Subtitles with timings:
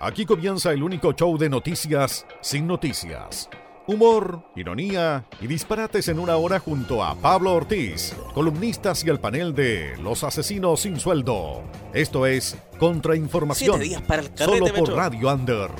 [0.00, 3.50] Aquí comienza el único show de noticias sin noticias.
[3.88, 9.56] Humor, ironía y disparates en una hora junto a Pablo Ortiz, columnistas y el panel
[9.56, 11.64] de Los Asesinos sin Sueldo.
[11.92, 14.96] Esto es Contrainformación, Siete días para el solo por Metro.
[14.96, 15.70] Radio Under.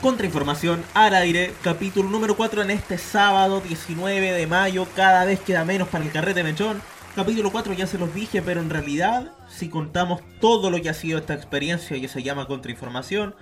[0.00, 4.86] Contrainformación al aire, capítulo número 4 en este sábado 19 de mayo.
[4.96, 6.80] Cada vez queda menos para el carrete mechón.
[7.14, 10.94] Capítulo 4 ya se los dije, pero en realidad, si contamos todo lo que ha
[10.94, 13.36] sido esta experiencia que se llama Contrainformación,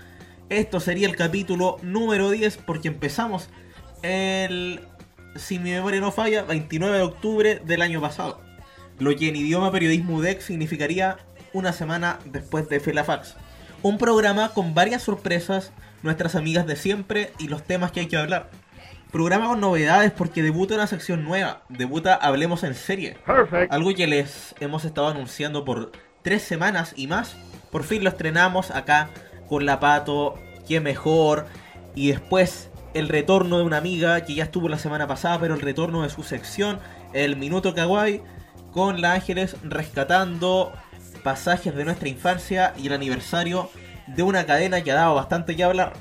[0.51, 3.49] esto sería el capítulo número 10 porque empezamos
[4.03, 4.81] el,
[5.37, 8.43] si mi memoria no falla, 29 de octubre del año pasado.
[8.99, 11.17] Lo que en idioma periodismo UDEC significaría
[11.55, 13.37] una semana después de Felafax.
[13.81, 18.19] Un programa con varias sorpresas, nuestras amigas de siempre y los temas que hay que
[18.19, 18.51] hablar.
[19.13, 23.19] Programa con novedades porque debuta una sección nueva, debuta Hablemos en serie.
[23.69, 27.37] Algo que les hemos estado anunciando por tres semanas y más.
[27.71, 29.11] Por fin lo estrenamos acá
[29.51, 31.47] con la Pato, qué mejor.
[31.95, 35.61] Y después el retorno de una amiga que ya estuvo la semana pasada, pero el
[35.61, 36.81] retorno de su sección,
[37.13, 38.23] el Minuto Kawaii,
[38.73, 40.73] con la Ángeles rescatando
[41.23, 43.69] pasajes de nuestra infancia y el aniversario
[44.07, 45.93] de una cadena que ha dado bastante que hablar.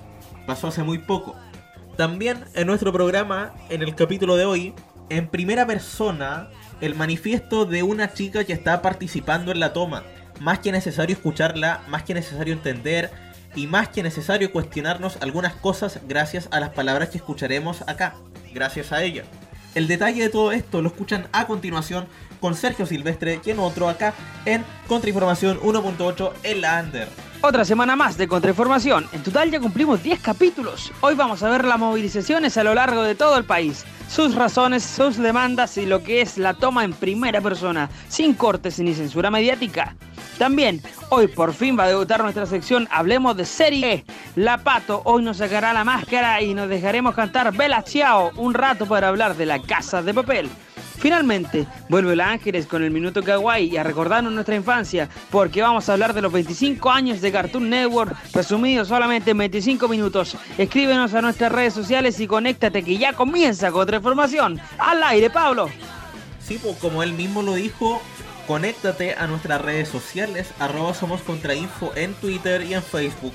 [0.47, 1.35] Pasó hace muy poco.
[1.97, 4.73] También en nuestro programa, en el capítulo de hoy,
[5.09, 10.03] en primera persona, el manifiesto de una chica que está participando en la toma.
[10.39, 13.11] Más que necesario escucharla, más que necesario entender
[13.55, 18.15] y más que necesario cuestionarnos algunas cosas gracias a las palabras que escucharemos acá,
[18.53, 19.23] gracias a ella.
[19.75, 22.07] El detalle de todo esto lo escuchan a continuación
[22.41, 24.13] con Sergio Silvestre, quien otro acá
[24.45, 27.07] en Contrainformación 1.8 en la Under.
[27.43, 29.07] Otra semana más de Contrainformación.
[29.13, 30.91] En total ya cumplimos 10 capítulos.
[31.01, 34.83] Hoy vamos a ver las movilizaciones a lo largo de todo el país, sus razones,
[34.83, 39.31] sus demandas y lo que es la toma en primera persona, sin cortes ni censura
[39.31, 39.95] mediática.
[40.37, 44.05] También, hoy por fin va a debutar nuestra sección Hablemos de Serie E.
[44.35, 48.85] La Pato hoy nos sacará la máscara y nos dejaremos cantar Bella Ciao un rato
[48.85, 50.49] para hablar de la casa de papel.
[51.01, 55.89] Finalmente, vuelve la Ángeles con el Minuto Kawaii y a recordarnos nuestra infancia, porque vamos
[55.89, 60.37] a hablar de los 25 años de Cartoon Network, resumidos solamente en 25 minutos.
[60.59, 64.61] Escríbenos a nuestras redes sociales y conéctate que ya comienza Contrainformación.
[64.77, 65.71] Al aire, Pablo.
[66.39, 67.99] Sí, pues como él mismo lo dijo,
[68.45, 73.33] conéctate a nuestras redes sociales, arroba somos contrainfo en Twitter y en Facebook.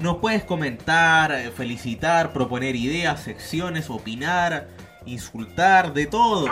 [0.00, 4.68] Nos puedes comentar, eh, felicitar, proponer ideas, secciones, opinar,
[5.06, 6.46] insultar, de todo.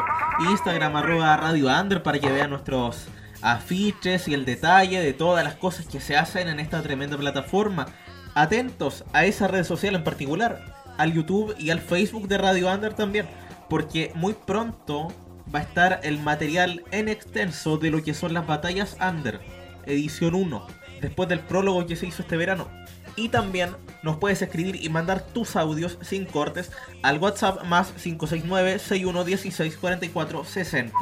[0.51, 3.07] Instagram arroba Radio Under para que vean nuestros
[3.43, 7.87] afiches y el detalle de todas las cosas que se hacen en esta tremenda plataforma.
[8.35, 12.95] Atentos a esa red social en particular, al YouTube y al Facebook de Radio Under
[12.95, 13.27] también,
[13.69, 15.09] porque muy pronto
[15.55, 19.41] va a estar el material en extenso de lo que son las batallas Under,
[19.87, 20.67] edición 1,
[21.01, 22.69] después del prólogo que se hizo este verano.
[23.17, 30.93] Y también nos puedes escribir y mandar tus audios sin cortes al WhatsApp más 569-6116-4460.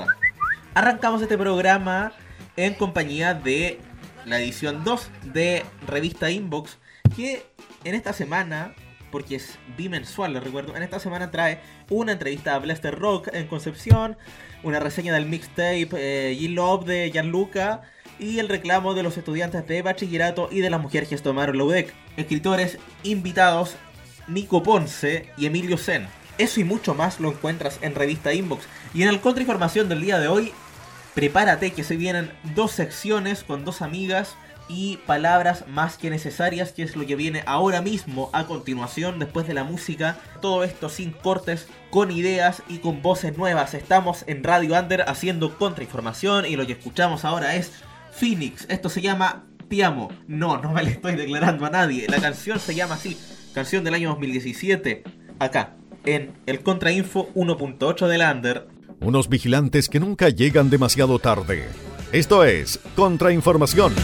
[0.74, 2.12] Arrancamos este programa
[2.56, 3.78] en compañía de
[4.26, 6.78] la edición 2 de Revista Inbox,
[7.16, 7.46] que
[7.84, 8.74] en esta semana,
[9.10, 13.46] porque es bimensual, les recuerdo, en esta semana trae una entrevista a Blaster Rock en
[13.46, 14.18] Concepción,
[14.62, 17.82] una reseña del mixtape eh, G-Love de Gianluca
[18.18, 21.64] y el reclamo de los estudiantes de bachillerato y de las mujeres que tomaron la
[21.64, 21.94] UDEC.
[22.20, 23.76] Escritores invitados
[24.28, 26.08] Nico Ponce y Emilio Sen.
[26.38, 28.64] Eso y mucho más lo encuentras en Revista Inbox.
[28.94, 30.52] Y en el Contrainformación del día de hoy,
[31.14, 34.36] prepárate que se vienen dos secciones con dos amigas
[34.68, 39.46] y palabras más que necesarias, que es lo que viene ahora mismo a continuación después
[39.46, 40.18] de la música.
[40.40, 43.74] Todo esto sin cortes, con ideas y con voces nuevas.
[43.74, 47.72] Estamos en Radio Under haciendo contrainformación y lo que escuchamos ahora es
[48.12, 48.64] Phoenix.
[48.68, 50.08] Esto se llama Te amo.
[50.26, 52.08] No, no me le estoy declarando a nadie.
[52.08, 53.16] La canción se llama así.
[53.54, 55.04] Canción del año 2017.
[55.38, 58.66] Acá, en el Contrainfo 1.8 del Under.
[58.98, 61.68] Unos vigilantes que nunca llegan demasiado tarde.
[62.10, 63.94] Esto es Contrainformación.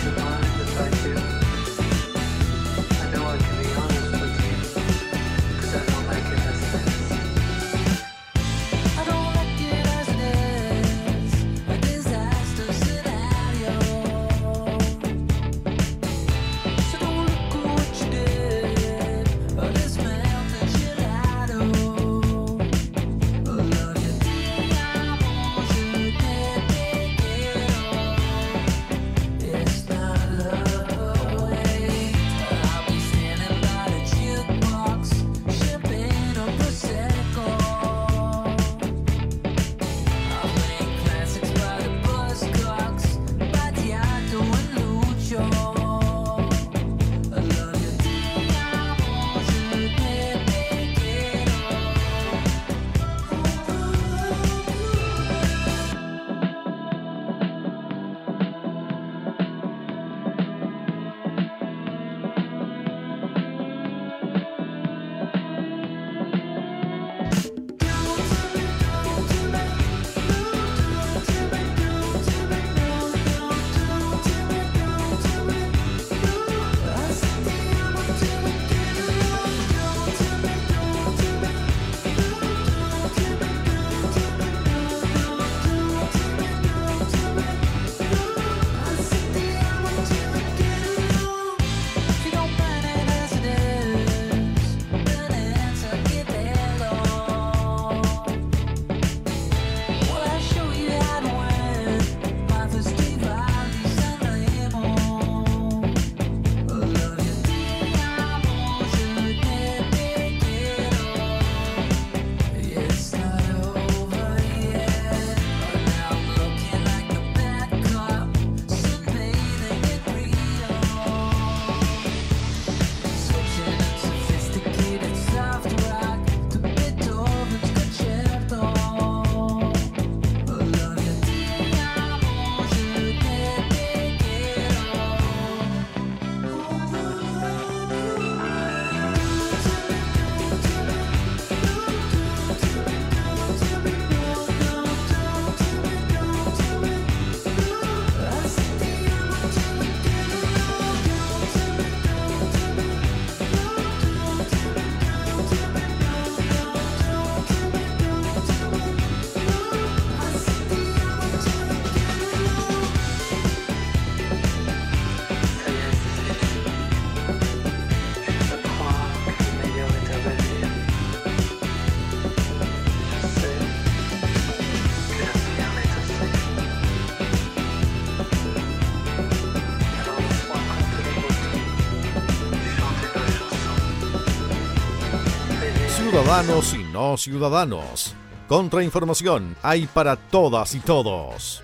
[186.37, 188.15] Ciudadanos y no ciudadanos.
[188.47, 191.63] Contrainformación hay para todas y todos.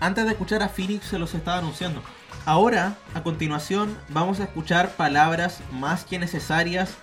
[0.00, 2.02] Antes de escuchar a Phoenix se los estaba anunciando.
[2.44, 6.96] Ahora, a continuación, vamos a escuchar palabras más que necesarias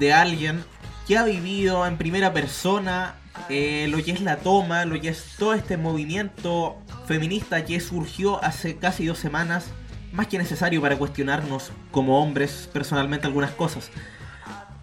[0.00, 0.64] de alguien
[1.06, 3.14] que ha vivido en primera persona
[3.48, 6.76] eh, lo que es la toma, lo que es todo este movimiento
[7.06, 9.66] feminista que surgió hace casi dos semanas,
[10.10, 13.92] más que necesario para cuestionarnos como hombres personalmente algunas cosas.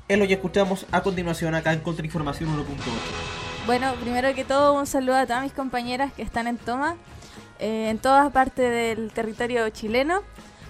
[0.08, 2.66] Es lo que escuchamos a continuación acá en Contrainformación 1.8.
[3.66, 6.96] Bueno, primero que todo un saludo a todas mis compañeras que están en toma
[7.58, 10.22] eh, en todas partes del territorio chileno.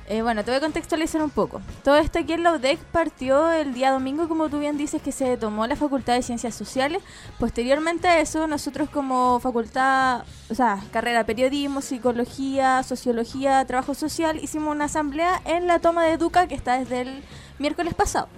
[0.08, 1.62] Eh, bueno, te voy a contextualizar un poco.
[1.84, 5.12] Todo esto aquí en la UDEC partió el día domingo, como tú bien dices, que
[5.12, 7.02] se tomó la Facultad de Ciencias Sociales.
[7.38, 14.74] Posteriormente a eso, nosotros como facultad, o sea, carrera periodismo, psicología, sociología, trabajo social, hicimos
[14.74, 17.24] una asamblea en la toma de Educa que está desde el
[17.58, 18.30] miércoles pasado.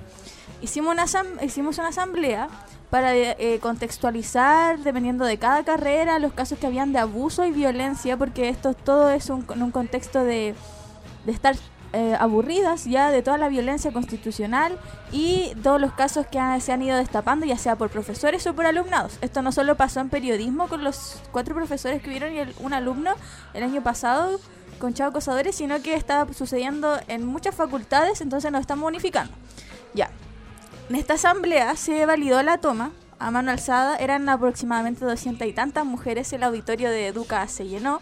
[0.61, 1.05] Hicimos una,
[1.43, 2.47] hicimos una asamblea
[2.89, 8.17] para eh, contextualizar, dependiendo de cada carrera, los casos que habían de abuso y violencia,
[8.17, 10.55] porque esto todo es un, un contexto de
[11.27, 11.55] de estar
[11.91, 14.79] eh, aburridas ya de toda la violencia constitucional
[15.11, 18.65] y todos los casos que se han ido destapando, ya sea por profesores o por
[18.65, 19.17] alumnados.
[19.21, 23.11] Esto no solo pasó en periodismo con los cuatro profesores que vieron y un alumno
[23.53, 24.39] el año pasado
[24.79, 29.33] con Chavo Cosadores, sino que está sucediendo en muchas facultades, entonces nos estamos unificando.
[29.93, 30.09] Ya.
[30.89, 35.85] En esta asamblea se validó la toma a mano alzada, eran aproximadamente doscientas y tantas
[35.85, 37.99] mujeres, el auditorio de Educa se llenó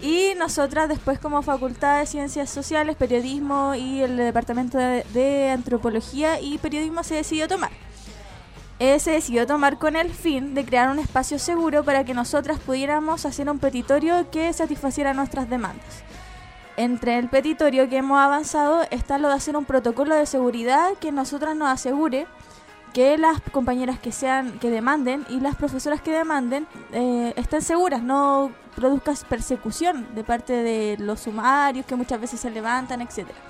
[0.00, 6.56] y nosotras después como Facultad de Ciencias Sociales, Periodismo y el Departamento de, Antropología y
[6.58, 7.72] Periodismo se decidió tomar.
[8.78, 12.60] Eh, se decidió tomar con el fin de crear un espacio seguro para que nosotras
[12.60, 16.04] pudiéramos hacer un petitorio que satisfaciera nuestras demandas.
[16.78, 21.10] Entre el petitorio que hemos avanzado está lo de hacer un protocolo de seguridad que
[21.10, 22.28] nosotras nos asegure
[22.92, 28.00] que las compañeras que sean que demanden y las profesoras que demanden eh, estén seguras,
[28.00, 33.40] no produzcas persecución de parte de los sumarios que muchas veces se levantan, etcétera.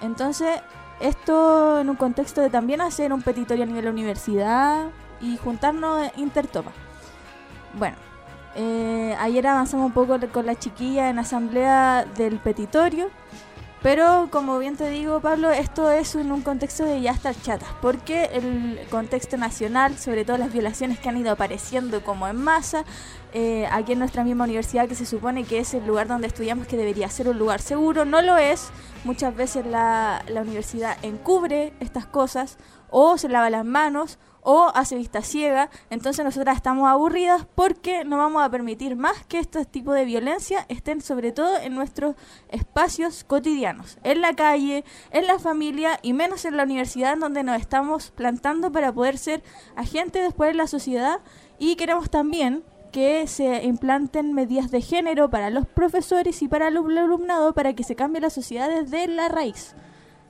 [0.00, 0.60] Entonces,
[1.00, 6.70] esto en un contexto de también hacer un petitorio a nivel universidad y juntarnos intertoma.
[7.74, 7.96] Bueno,
[8.56, 13.10] eh, ayer avanzamos un poco con la chiquilla en asamblea del petitorio
[13.82, 17.70] pero como bien te digo, Pablo, esto es en un contexto de ya estar chatas,
[17.80, 22.84] porque el contexto nacional, sobre todo las violaciones que han ido apareciendo como en masa,
[23.32, 26.66] eh, aquí en nuestra misma universidad que se supone que es el lugar donde estudiamos
[26.66, 28.68] que debería ser un lugar seguro, no lo es.
[29.04, 32.58] Muchas veces la, la universidad encubre estas cosas
[32.90, 35.70] o se lava las manos o hace vista ciega.
[35.90, 40.66] Entonces nosotras estamos aburridas porque no vamos a permitir más que este tipo de violencia
[40.68, 42.16] estén sobre todo en nuestros
[42.48, 47.60] espacios cotidianos, en la calle, en la familia y menos en la universidad donde nos
[47.60, 49.42] estamos plantando para poder ser
[49.76, 51.20] agentes después de la sociedad
[51.58, 56.76] y queremos también que se implanten medidas de género para los profesores y para el
[56.76, 59.74] alumnado para que se cambie la sociedad desde la raíz.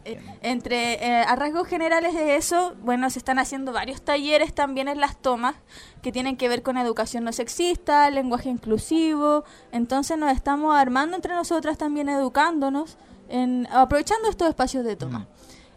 [0.07, 4.89] Eh, entre eh, a rasgos generales de eso, bueno, se están haciendo varios talleres también
[4.89, 5.57] en las tomas
[6.01, 9.45] que tienen que ver con educación no sexista, lenguaje inclusivo.
[9.73, 12.97] Entonces nos estamos armando entre nosotras también educándonos,
[13.29, 15.29] en, aprovechando estos espacios de toma.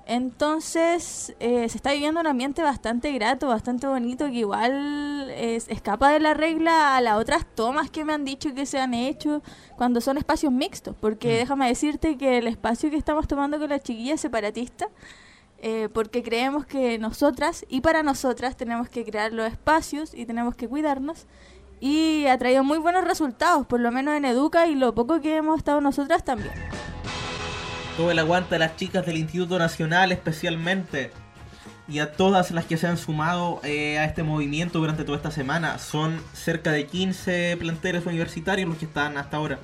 [0.06, 6.20] Entonces eh, se está viviendo un ambiente bastante grato, bastante bonito, que igual escapa de
[6.20, 9.42] la regla a las otras tomas que me han dicho que se han hecho
[9.78, 11.38] cuando son espacios mixtos, porque mm.
[11.38, 14.90] déjame decirte que el espacio que estamos tomando con la chiquilla es separatista,
[15.60, 20.56] eh, porque creemos que nosotras y para nosotras tenemos que crear los espacios y tenemos
[20.56, 21.28] que cuidarnos.
[21.80, 25.38] Y ha traído muy buenos resultados, por lo menos en Educa y lo poco que
[25.38, 26.54] hemos estado nosotras también
[27.98, 31.12] todo el aguante a las chicas del Instituto Nacional especialmente
[31.88, 35.32] y a todas las que se han sumado eh, a este movimiento durante toda esta
[35.32, 35.78] semana.
[35.80, 39.60] Son cerca de 15 planteles universitarios los que están hasta ahora.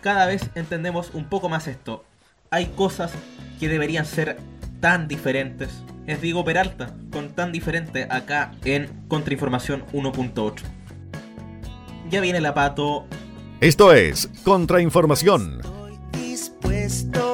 [0.00, 2.04] Cada vez entendemos un poco más esto.
[2.50, 3.12] Hay cosas
[3.58, 4.38] que deberían ser
[4.80, 5.70] tan diferentes.
[6.06, 10.62] Es Diego Peralta, con tan diferente acá en Contrainformación 1.8.
[12.10, 13.06] Ya viene la pato.
[13.60, 15.60] Esto es Contrainformación
[16.72, 17.31] emoción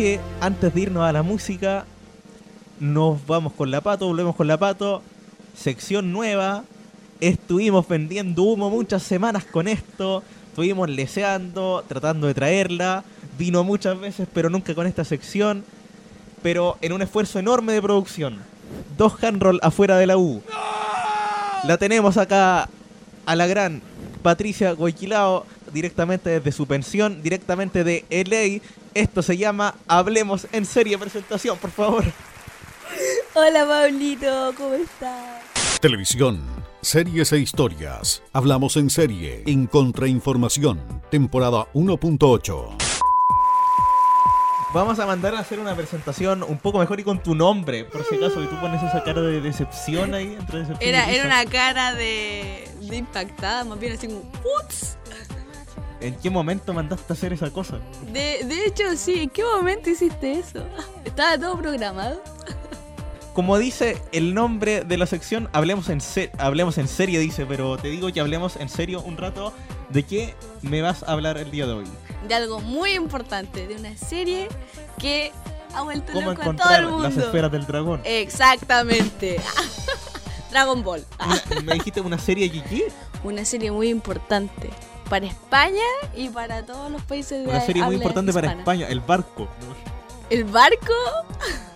[0.00, 1.84] dije antes de irnos a la música,
[2.78, 5.02] nos vamos con la pato, volvemos con la pato,
[5.54, 6.64] sección nueva.
[7.20, 13.04] Estuvimos vendiendo humo muchas semanas con esto, estuvimos leseando, tratando de traerla,
[13.36, 15.64] vino muchas veces, pero nunca con esta sección,
[16.42, 18.38] pero en un esfuerzo enorme de producción.
[18.96, 20.42] Dos handroll afuera de la U.
[21.64, 22.70] La tenemos acá
[23.26, 23.82] a la gran
[24.22, 28.62] Patricia Goiquilao, directamente desde su pensión, directamente de LA.
[28.94, 32.04] Esto se llama Hablemos en serie presentación, por favor.
[33.34, 35.42] Hola Pablito, ¿cómo estás?
[35.80, 36.42] Televisión,
[36.82, 38.22] series e historias.
[38.32, 42.76] Hablamos en serie, en Contrainformación, temporada 1.8.
[44.72, 48.04] Vamos a mandar a hacer una presentación un poco mejor y con tu nombre, por
[48.04, 51.44] si acaso, y tú pones esa cara de decepción ahí, entre decepción Era, era una
[51.46, 54.20] cara de, de impactada, más bien así como
[54.62, 54.96] "Ups".
[56.00, 57.78] ¿En qué momento mandaste a hacer esa cosa?
[58.12, 60.64] De, de hecho, sí, ¿en qué momento hiciste eso?
[61.04, 62.22] Estaba todo programado.
[63.34, 67.76] Como dice el nombre de la sección, hablemos en, se- hablemos en serie, dice, pero
[67.76, 69.52] te digo que hablemos en serio un rato.
[69.90, 71.84] ¿De qué me vas a hablar el día de hoy?
[72.28, 74.48] De algo muy importante, de una serie
[74.98, 75.32] que
[75.74, 77.02] ha vuelto ¿Cómo loco a todo el mundo.
[77.08, 78.00] las esferas del dragón?
[78.04, 79.40] Exactamente.
[80.50, 81.04] Dragon Ball.
[81.64, 82.88] ¿Me dijiste una serie qué?
[83.22, 84.70] Una serie muy importante
[85.10, 85.82] para España
[86.16, 88.52] y para todos los países de Una serie muy importante para.
[88.52, 89.46] España, El Barco.
[90.30, 90.94] ¿El barco?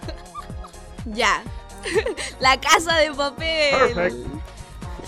[1.07, 1.43] ya.
[2.41, 4.25] La casa de papel.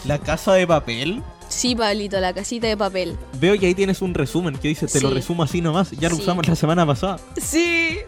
[0.04, 1.22] La Casa de Papel.
[1.48, 3.16] Sí, Pablito, la casita de papel.
[3.38, 5.92] Veo que ahí tienes un resumen que dice, te lo resumo así nomás.
[5.92, 6.22] Ya lo Sí.
[6.22, 7.18] usamos la semana pasada.
[7.40, 7.98] Sí.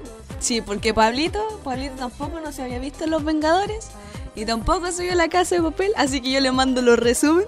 [0.40, 3.88] Sí, porque Pablito, Pablito tampoco no se había visto en Los Vengadores
[4.36, 7.46] y tampoco se vio la casa de papel, así que yo le mando los resumen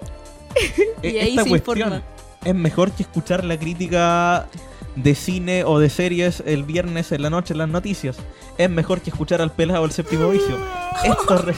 [1.03, 2.03] y E- ahí Esta se cuestión informa.
[2.45, 4.47] Es mejor que escuchar la crítica
[4.97, 8.17] de cine o de series el viernes en la noche en las noticias.
[8.59, 10.57] Es mejor que escuchar al pelado el séptimo vicio.
[11.05, 11.55] Estos, re-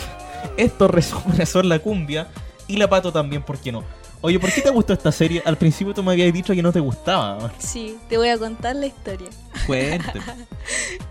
[0.57, 2.29] estos resúmenes son la cumbia
[2.69, 3.83] y la pato también, ¿por qué no?
[4.25, 5.43] Oye, ¿por qué te gustó esta serie?
[5.45, 7.53] Al principio tú me habías dicho que no te gustaba.
[7.59, 9.29] Sí, te voy a contar la historia.
[9.67, 10.21] Cuéntame.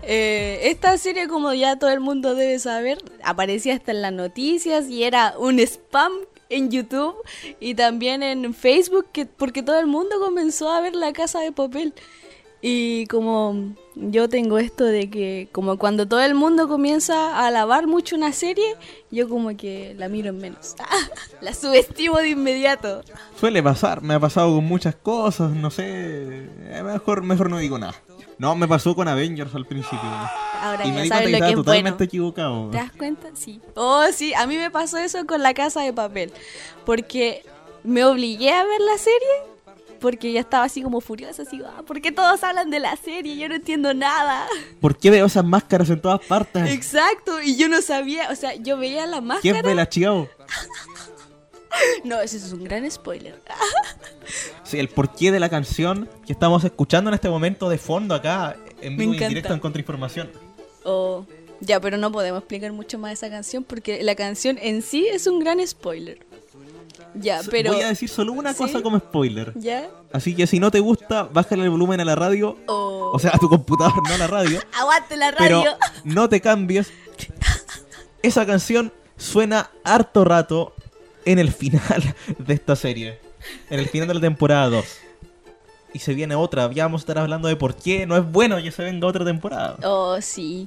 [0.04, 4.88] Eh, esta serie, como ya todo el mundo debe saber, aparecía hasta en las noticias
[4.88, 6.10] y era un spam
[6.56, 7.14] en YouTube
[7.60, 11.52] y también en Facebook, que, porque todo el mundo comenzó a ver la casa de
[11.52, 11.92] papel.
[12.64, 17.88] Y como yo tengo esto de que como cuando todo el mundo comienza a alabar
[17.88, 18.76] mucho una serie,
[19.10, 20.76] yo como que la miro en menos.
[21.40, 23.02] la subestimo de inmediato.
[23.38, 25.84] Suele pasar, me ha pasado con muchas cosas, no sé.
[25.86, 27.96] eh, Mejor, mejor no digo nada.
[28.38, 30.08] No, me pasó con Avengers al principio.
[30.62, 32.04] Ahora y me ya di sabes que lo que es totalmente bueno.
[32.04, 32.70] equivocado.
[32.70, 33.28] ¿Te das cuenta?
[33.34, 33.60] Sí.
[33.74, 36.32] Oh, sí, a mí me pasó eso con la casa de papel.
[36.86, 37.44] Porque
[37.82, 39.52] me obligué a ver la serie.
[39.98, 43.36] Porque ya estaba así como furiosa, así, ah, ¿por qué todos hablan de la serie?
[43.36, 44.46] Yo no entiendo nada.
[44.80, 46.70] ¿Por qué veo esas máscaras en todas partes?
[46.72, 49.62] Exacto, y yo no sabía, o sea, yo veía la ¿Quién máscara.
[49.62, 50.28] ve la Chiao?
[52.04, 53.40] No, ese es un gran spoiler.
[54.64, 58.56] Sí, el porqué de la canción que estamos escuchando en este momento de fondo acá,
[58.80, 60.30] en Me vivo y en directo en Contrainformación.
[60.84, 61.24] Oh,
[61.60, 65.26] ya, pero no podemos explicar mucho más esa canción porque la canción en sí es
[65.26, 66.18] un gran spoiler.
[67.14, 67.72] Ya, pero.
[67.72, 68.58] Voy a decir solo una ¿Sí?
[68.58, 69.52] cosa como spoiler.
[69.56, 69.88] ¿Ya?
[70.12, 72.56] Así que si no te gusta, bájale el volumen a la radio.
[72.66, 73.10] Oh.
[73.12, 74.60] O sea, a tu computador, no a la radio.
[74.72, 75.70] Aguante la Pero radio.
[76.04, 76.90] no te cambies.
[78.22, 80.74] Esa canción suena harto rato
[81.24, 83.18] en el final de esta serie.
[83.70, 84.84] En el final de la temporada 2.
[85.94, 86.70] Y se viene otra.
[86.72, 89.24] Ya vamos a estar hablando de por qué no es bueno que se venga otra
[89.24, 89.76] temporada.
[89.84, 90.66] Oh, sí.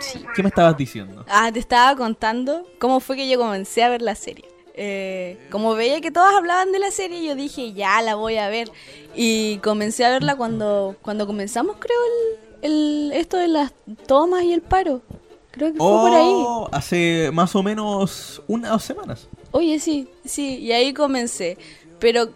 [0.00, 0.24] Sí.
[0.34, 1.24] ¿Qué me estabas diciendo?
[1.28, 4.44] Ah, te estaba contando cómo fue que yo comencé a ver la serie.
[4.76, 8.48] eh, como veía que todos hablaban de la serie, yo dije, ya la voy a
[8.48, 8.70] ver.
[9.14, 11.96] Y comencé a verla cuando, cuando comenzamos, creo,
[12.60, 13.72] el, el- esto de las
[14.06, 15.00] tomas y el paro.
[15.52, 16.32] Creo que fue por ahí.
[16.34, 19.28] Oh, hace más o menos una o dos semanas.
[19.52, 21.56] Oye, sí, sí, y ahí comencé.
[22.00, 22.30] Pero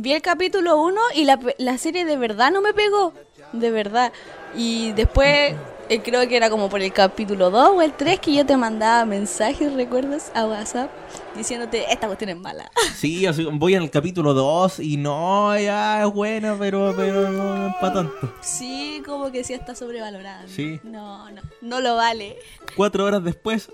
[0.00, 3.12] vi el capítulo 1 y la, la serie de verdad no me pegó.
[3.52, 4.12] De verdad.
[4.56, 5.54] Y después,
[5.88, 8.56] eh, creo que era como por el capítulo 2 o el 3 que yo te
[8.56, 10.30] mandaba mensajes, ¿recuerdas?
[10.34, 10.90] A WhatsApp,
[11.34, 12.70] diciéndote, esta cuestión es mala.
[12.94, 17.74] Sí, así, voy en el capítulo 2 y no, ya es buena, pero, pero no
[17.80, 18.34] para tanto.
[18.40, 20.44] Sí, como que sí está sobrevalorada.
[20.48, 20.80] Sí.
[20.82, 22.38] No, no, no lo vale.
[22.76, 23.70] Cuatro horas después,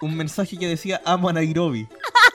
[0.00, 1.86] un mensaje que decía amo a Nairobi.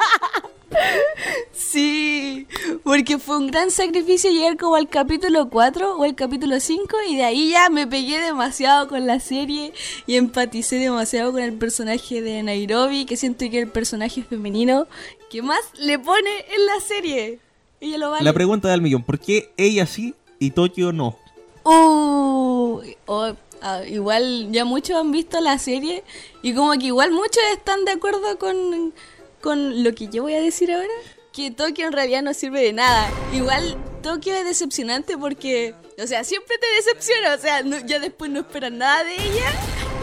[1.51, 2.47] Sí,
[2.83, 7.17] porque fue un gran sacrificio llegar como al capítulo 4 o el capítulo 5 y
[7.17, 9.73] de ahí ya me pegué demasiado con la serie
[10.07, 14.87] y empaticé demasiado con el personaje de Nairobi, que siento que es el personaje femenino
[15.29, 17.39] que más le pone en la serie.
[17.81, 18.23] Ella lo vale.
[18.23, 21.17] La pregunta del millón, ¿por qué ella sí y Tokio no?
[21.63, 26.03] Uh, oh, ah, igual ya muchos han visto la serie
[26.41, 28.93] y como que igual muchos están de acuerdo con,
[29.41, 30.87] con lo que yo voy a decir ahora.
[31.31, 33.07] Que Tokio en realidad no sirve de nada.
[33.33, 37.35] Igual Tokio es decepcionante porque, o sea, siempre te decepciona.
[37.35, 39.51] O sea, no- ya después no esperan nada de ella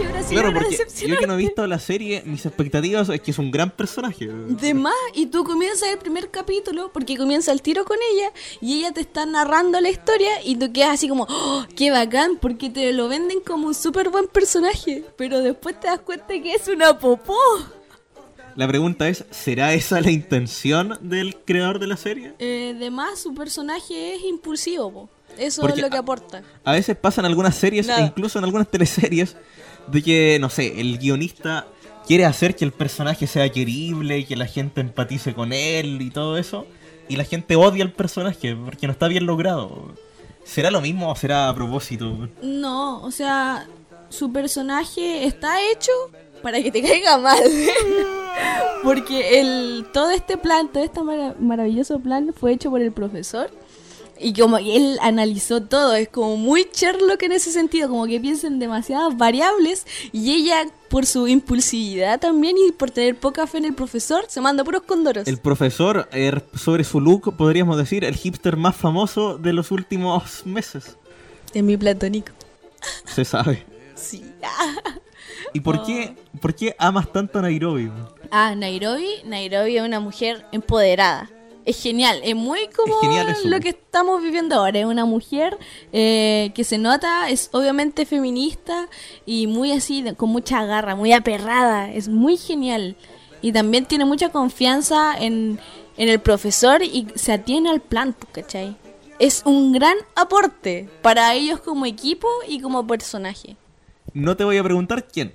[0.00, 3.20] y ahora sí claro, porque yo que no he visto la serie, mis expectativas es
[3.22, 4.26] que es un gran personaje.
[4.28, 8.78] De más, y tú comienzas el primer capítulo, porque comienza el tiro con ella, y
[8.80, 12.68] ella te está narrando la historia, y tú quedas así como, ¡Oh, qué bacán, porque
[12.68, 16.68] te lo venden como un súper buen personaje, pero después te das cuenta que es
[16.68, 17.34] una popó.
[18.56, 22.32] La pregunta es, ¿será esa la intención del creador de la serie?
[22.38, 25.08] Eh, de más, su personaje es impulsivo, po.
[25.38, 26.42] eso Porque es lo que a- aporta.
[26.64, 29.36] A veces pasan algunas series, e incluso en algunas teleseries,
[29.88, 31.66] de que, no sé, el guionista
[32.06, 36.38] quiere hacer que el personaje sea querible, que la gente empatice con él y todo
[36.38, 36.66] eso,
[37.08, 39.94] y la gente odia al personaje porque no está bien logrado.
[40.44, 42.28] ¿Será lo mismo o será a propósito?
[42.42, 43.66] No, o sea,
[44.08, 45.90] su personaje está hecho
[46.42, 47.38] para que te caiga mal.
[48.82, 53.50] Porque el, todo este plan, todo este mara- maravilloso plan fue hecho por el profesor.
[54.18, 58.46] Y como él analizó todo, es como muy Sherlock en ese sentido, como que piensa
[58.46, 63.66] en demasiadas variables y ella por su impulsividad también y por tener poca fe en
[63.66, 65.28] el profesor, se manda puros condoros.
[65.28, 70.46] El profesor, eh, sobre su look, podríamos decir, el hipster más famoso de los últimos
[70.46, 70.96] meses.
[71.52, 72.32] Es mi platónico.
[73.04, 73.64] Se sabe.
[73.96, 74.24] Sí.
[75.56, 77.90] ¿Y por qué, por qué amas tanto a Nairobi?
[78.30, 79.08] Ah, Nairobi.
[79.24, 81.30] Nairobi es una mujer empoderada.
[81.64, 83.48] Es genial, es muy como Es genial eso.
[83.48, 84.78] lo que estamos viviendo ahora.
[84.80, 85.56] Es una mujer
[85.94, 88.86] eh, que se nota, es obviamente feminista
[89.24, 91.90] y muy así, con mucha garra, muy aperrada.
[91.90, 92.94] Es muy genial.
[93.40, 95.58] Y también tiene mucha confianza en,
[95.96, 98.76] en el profesor y se atiene al plan, pues, ¿cachai?
[99.18, 103.56] Es un gran aporte para ellos como equipo y como personaje.
[104.16, 105.34] No te voy a preguntar quién,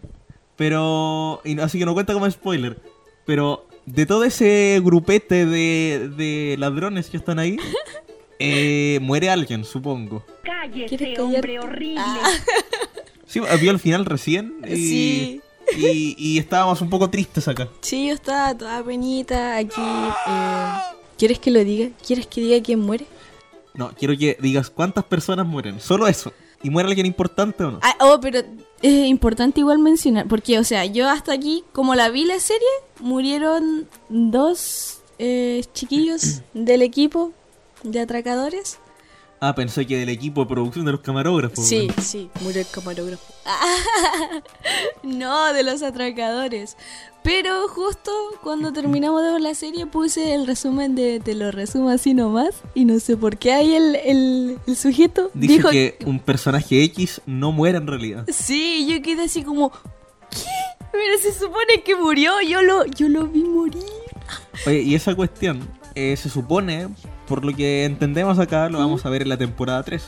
[0.56, 1.42] pero.
[1.46, 2.82] y así que no cuenta como spoiler.
[3.26, 7.58] Pero de todo ese grupete de, de ladrones que están ahí,
[8.40, 10.24] eh, muere alguien, supongo.
[10.74, 12.02] ¿Quieres Cállese, hombre horrible.
[13.26, 15.42] Sí, vio al final recién y, Sí.
[15.78, 17.70] y, y estábamos un poco tristes acá.
[17.80, 19.80] Sí, yo estaba toda penita aquí.
[20.28, 20.74] eh,
[21.18, 21.92] ¿Quieres que lo diga?
[22.06, 23.06] ¿Quieres que diga quién muere?
[23.74, 25.80] No, quiero que digas cuántas personas mueren.
[25.80, 26.34] Solo eso.
[26.62, 27.80] ¿Y muere alguien importante o no?
[27.84, 28.42] Ah, oh, pero
[28.82, 32.68] es importante igual mencionar, porque, o sea, yo hasta aquí, como la vi la serie,
[33.00, 37.32] murieron dos eh, chiquillos del equipo
[37.84, 38.80] de atracadores.
[39.44, 41.68] Ah, pensé que del equipo de producción de los camarógrafos.
[41.68, 43.34] Sí, sí, murió el camarógrafo.
[45.04, 46.78] no, de los atracadores.
[47.24, 48.12] Pero justo
[48.44, 52.62] cuando terminamos de ver la serie puse el resumen de Te lo resumo así nomás.
[52.76, 56.84] Y no sé por qué ahí el, el, el sujeto Dice dijo que un personaje
[56.84, 58.28] X no muere en realidad.
[58.32, 59.72] Sí, yo quedé así como...
[59.72, 60.78] ¿Qué?
[60.92, 63.82] Pero se supone que murió, yo lo, yo lo vi morir.
[64.68, 66.90] Oye, y esa cuestión eh, se supone,
[67.32, 70.04] por lo que entendemos acá, lo vamos a ver en la temporada 3.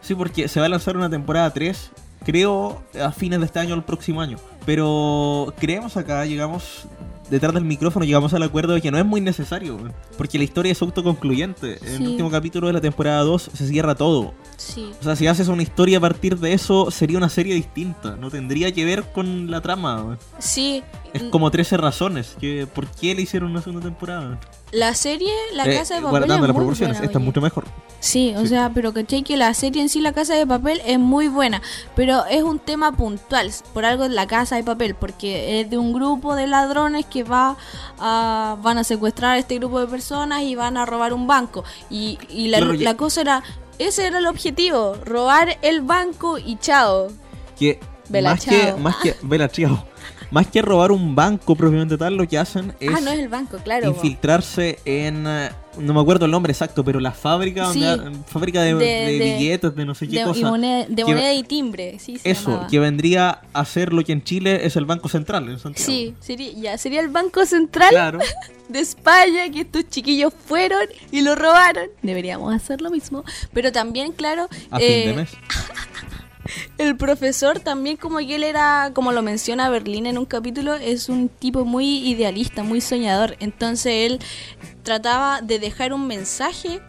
[0.00, 1.90] Sí, porque se va a lanzar una temporada 3,
[2.24, 4.38] creo, a fines de este año o el próximo año.
[4.64, 6.86] Pero creemos acá, llegamos
[7.28, 9.78] detrás del micrófono, llegamos al acuerdo de que no es muy necesario,
[10.16, 11.78] porque la historia es autoconcluyente.
[11.82, 12.06] En el Sí.
[12.06, 14.32] último capítulo de la temporada 2 se cierra todo.
[14.56, 14.92] Sí.
[15.00, 18.16] O sea, si haces una historia a partir de eso, sería una serie distinta.
[18.16, 20.16] No tendría que ver con la trama.
[20.38, 20.82] Sí.
[21.12, 22.34] Es como 13 razones.
[22.40, 24.40] Que, ¿Por qué le hicieron una segunda temporada?
[24.72, 26.10] La serie, La Eh, Casa de Papel.
[26.10, 27.64] guardando es las muy proporciones, buena, esta es mucho mejor.
[28.00, 28.48] Sí, o Sí.
[28.48, 31.60] sea, pero caché que la serie en sí, La Casa de Papel, es muy buena.
[31.94, 33.50] Pero es un tema puntual.
[33.74, 34.94] Por algo es La Casa de Papel.
[34.94, 37.56] Porque es de un grupo de ladrones que va
[37.98, 41.64] a, van a secuestrar a este grupo de personas y van a robar un banco.
[41.90, 43.42] Y, y la, Claro, la cosa era.
[43.78, 44.94] Ese era el objetivo.
[45.04, 47.08] Robar el banco y chao.
[47.58, 48.78] Que Vela, más que, chao.
[48.78, 49.84] más que, vela, chao.
[50.32, 53.28] Más que robar un banco propiamente tal, lo que hacen es ah, no es el
[53.28, 53.88] banco, claro.
[53.90, 57.80] infiltrarse en eh, no me acuerdo el nombre exacto, pero la fábrica Sí.
[57.80, 60.48] donde fábrica de, De- de de- billetes, de no sé qué y cosa.
[60.48, 62.16] moneda, de moneda y timbre, sí.
[62.18, 62.66] Se Eso, llamaba.
[62.68, 65.90] que vendría a ser lo que en Chile es el Banco Central en Santiago.
[65.92, 68.18] Sí, sería, ya, sería el Banco Central Claro.
[68.70, 71.88] de España que estos chiquillos fueron y lo robaron.
[72.02, 73.22] Deberíamos hacer lo mismo.
[73.52, 75.30] Pero también, claro, A eh, fin de mes.
[76.78, 81.08] el profesor también como que él era, como lo menciona Berlín en un capítulo, es
[81.08, 83.36] un tipo muy idealista, muy soñador.
[83.40, 84.18] Entonces él
[84.82, 86.80] trataba de dejar un mensaje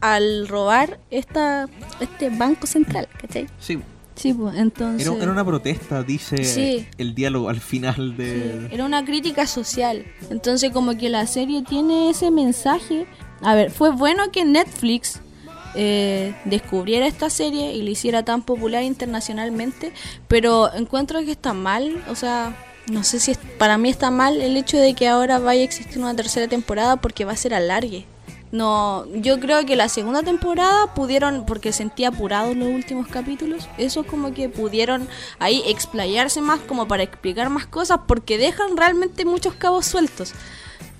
[0.00, 1.66] al robar esta,
[2.00, 3.46] este Banco Central, ¿cachai?
[3.60, 3.78] Sí.
[4.14, 5.06] Sí, pues entonces...
[5.06, 6.86] Era, era una protesta, dice Sí.
[6.96, 8.68] el diálogo al final Sí, de.
[8.72, 10.06] era una crítica social.
[10.30, 13.06] Entonces como que la serie tiene ese mensaje.
[13.42, 15.20] A ver, fue bueno que Netflix
[15.76, 19.92] eh, descubriera esta serie y la hiciera tan popular internacionalmente,
[20.26, 22.56] pero encuentro que está mal, o sea,
[22.90, 25.64] no sé si es, para mí está mal el hecho de que ahora vaya a
[25.64, 28.06] existir una tercera temporada porque va a ser alargue.
[28.52, 34.04] No, yo creo que la segunda temporada pudieron, porque sentí apurados los últimos capítulos, eso
[34.04, 35.08] como que pudieron
[35.40, 40.32] ahí explayarse más como para explicar más cosas porque dejan realmente muchos cabos sueltos.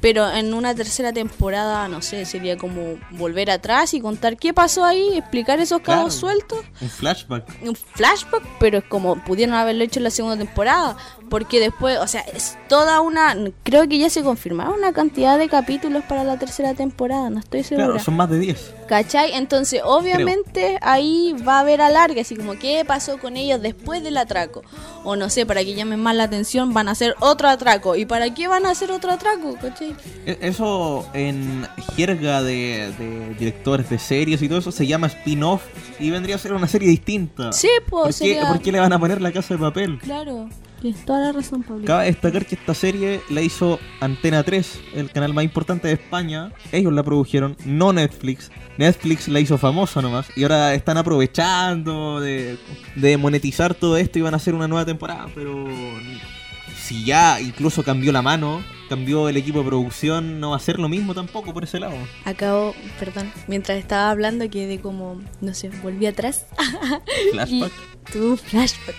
[0.00, 4.84] Pero en una tercera temporada, no sé, sería como volver atrás y contar qué pasó
[4.84, 6.34] ahí, explicar esos cabos Claro.
[6.36, 7.44] sueltos Un flashback.
[7.62, 10.96] un flashback, pero es como pudieron haberlo hecho en la segunda temporada,
[11.28, 15.48] porque después, o sea, es toda una, creo que ya se confirmaron una cantidad de
[15.48, 17.86] capítulos para la tercera temporada, no estoy segura.
[17.86, 18.74] Claro, son más de 10.
[18.88, 19.32] ¿Cachai?
[19.34, 24.16] Entonces, obviamente ahí va a haber alargue, así como qué pasó con ellos después del
[24.16, 24.62] atraco.
[25.04, 27.96] O no sé, para que llamen más la atención, van a hacer otro atraco.
[27.96, 29.56] ¿Y para qué van a hacer otro atraco?
[29.60, 29.94] ¿Cachai?
[30.24, 35.62] E- Eso en jerga de, de directores de series y todo eso se llama spin-off
[35.98, 37.52] y vendría a ser una serie distinta.
[37.52, 39.98] Sí, pues ¿Por sería- por qué le van a poner la casa de papel?
[39.98, 40.48] Claro,
[40.80, 41.84] tienes toda la razón, Pablo.
[41.84, 46.52] Cabe destacar que esta serie la hizo Antena 3, el canal más importante de España.
[46.72, 48.50] Ellos la produjeron, no Netflix.
[48.78, 50.28] Netflix la hizo famosa nomás.
[50.36, 52.58] Y ahora están aprovechando de,
[52.94, 55.26] de monetizar todo esto y van a hacer una nueva temporada.
[55.34, 55.66] Pero
[56.86, 60.78] si ya incluso cambió la mano, cambió el equipo de producción, no va a ser
[60.78, 61.94] lo mismo tampoco por ese lado.
[62.24, 66.46] Acabo, perdón, mientras estaba hablando quedé como, no sé, volví atrás.
[67.32, 67.72] Flashback.
[68.14, 68.96] Un flashback.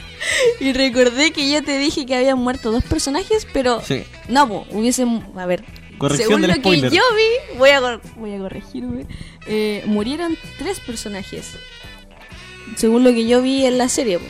[0.60, 4.02] y recordé que yo te dije que habían muerto dos personajes, pero Sí.
[4.28, 5.64] no, po, hubiesen, a ver,
[5.98, 6.90] Corrección según del lo spoiler.
[6.90, 9.06] que yo vi, voy a, voy a corregirme,
[9.46, 11.56] eh, murieron tres personajes.
[12.76, 14.24] Según lo que yo vi en la serie, po.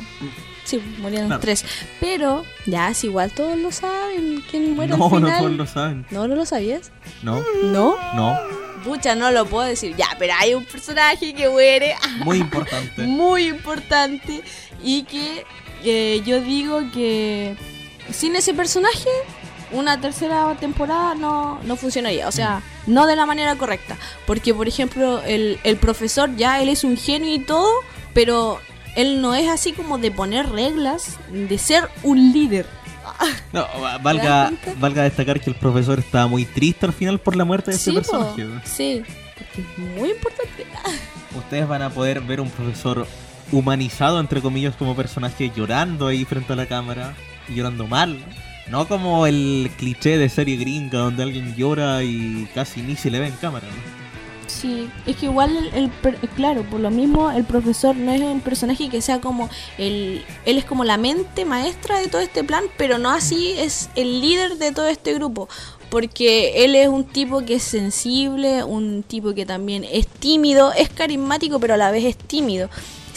[0.71, 1.41] Sí, murieron Claro.
[1.41, 1.65] tres.
[2.01, 4.43] Pero, ya, es igual, todos lo saben.
[4.51, 5.39] ¿Quién muere No, al no final?
[5.39, 6.07] todos lo saben.
[6.11, 6.93] ¿No, no lo sabías?
[7.23, 7.97] No, ¿No?
[8.15, 8.39] no.
[8.85, 9.95] Pucha, no lo puedo decir.
[9.97, 13.03] Ya, pero hay un personaje que muere Muy importante.
[13.03, 14.43] muy importante
[14.83, 15.45] y que
[15.85, 17.57] eh, yo digo que
[18.13, 19.09] sin ese personaje
[19.73, 22.27] una tercera temporada no, no funcionaría.
[22.27, 23.97] O sea, no de la manera correcta.
[24.27, 27.71] Porque, por ejemplo, el, el profesor ya, él es un genio y todo,
[28.15, 28.61] pero
[28.97, 32.67] él no es así como de poner reglas, de ser un líder.
[33.53, 37.37] No, va- ¿Te valga, valga destacar que el profesor estaba muy triste al final por
[37.37, 38.47] la muerte de ese Sí, po, personaje.
[38.65, 39.03] sí,
[39.37, 40.67] porque es muy importante.
[41.37, 43.07] Ustedes van a poder ver un profesor
[43.53, 47.15] humanizado, entre comillas, como personaje llorando ahí frente a la cámara
[47.49, 48.19] y llorando mal.
[48.71, 53.19] No como el cliché de serie gringa donde alguien llora y casi ni se le
[53.19, 53.67] ve en cámara.
[53.67, 54.00] ¿no?
[54.51, 55.91] Sí, es que igual, el,
[56.35, 60.25] claro, por lo mismo el profesor no es un personaje que sea como el...
[60.45, 64.21] Él es como la mente maestra de todo este plan, pero no así es el
[64.21, 65.49] líder de todo este grupo.
[65.89, 70.91] Porque él es un tipo que es sensible, un tipo que también es tímido, es
[70.91, 72.69] carismático, pero a la vez es tímido.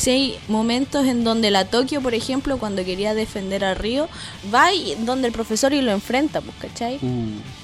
[0.03, 4.09] Si hay momentos en donde la Tokio, por ejemplo, cuando quería defender a Río,
[4.53, 6.99] va y donde el profesor y lo enfrenta, pues, ¿cachai?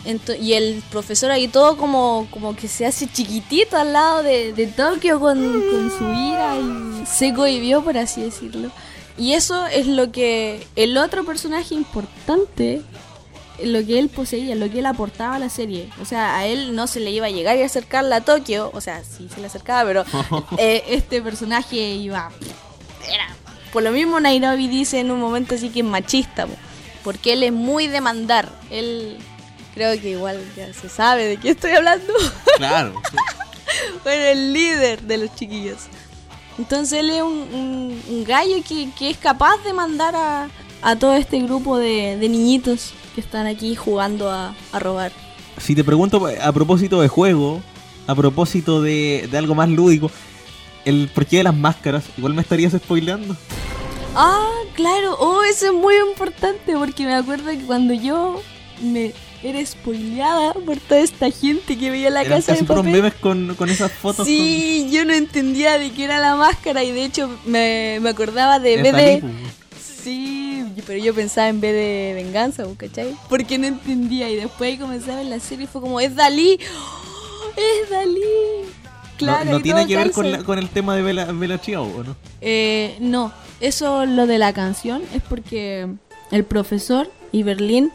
[0.05, 4.53] Ento- y el profesor ahí todo como, como que se hace chiquitito al lado de,
[4.53, 8.71] de Tokio con, con su ira y se cohibió, por así decirlo.
[9.17, 12.81] Y eso es lo que el otro personaje importante,
[13.63, 15.89] lo que él poseía, lo que él aportaba a la serie.
[16.01, 18.81] O sea, a él no se le iba a llegar y acercar a Tokio, o
[18.81, 20.05] sea, sí se le acercaba, pero
[20.57, 22.31] eh, este personaje iba...
[23.07, 23.27] Era,
[23.73, 26.53] por lo mismo Nairobi dice en un momento así que es machista, po,
[27.03, 29.17] porque él es muy demandar, él
[29.73, 32.13] creo que igual ya se sabe de qué estoy hablando.
[32.57, 32.93] Claro.
[34.03, 35.77] bueno, el líder de los chiquillos.
[36.57, 40.49] Entonces él es un, un- un gallo que, que es capaz de mandar a,
[40.81, 45.11] a todo este grupo de, de niñitos que están aquí jugando a, a robar.
[45.57, 47.61] Si te pregunto a propósito de juego,
[48.07, 50.09] a propósito de, de algo más lúdico,
[50.85, 53.35] el porqué de las máscaras, igual me estarías spoileando.
[54.15, 58.41] Ah, claro, oh, eso es muy importante porque me acuerdo que cuando yo
[58.81, 62.81] me era spoileada por toda esta gente que veía la Eran casa de casi puros
[62.83, 62.93] papel.
[62.93, 64.25] memes con, con esas fotos.
[64.25, 68.59] Sí, yo no entendía de qué era la máscara y de hecho me, me acordaba
[68.59, 68.81] de.
[68.81, 69.23] Dalí, pues.
[70.03, 70.38] Sí,
[70.85, 73.15] pero yo pensaba en vez de venganza, ¿vos ¿cachai?
[73.29, 76.15] Porque no entendía y después ahí comencé a ver la serie y fue como, es
[76.15, 77.49] Dalí, ¡Oh!
[77.83, 78.19] es Dalí.
[79.17, 81.83] Claro, no no tiene que ver con, la- con el tema de Bella, Bella Ciao,
[81.83, 82.15] ¿o no?
[82.41, 85.87] Eh, no, eso lo de la canción es porque
[86.31, 87.91] el profesor y Berlín,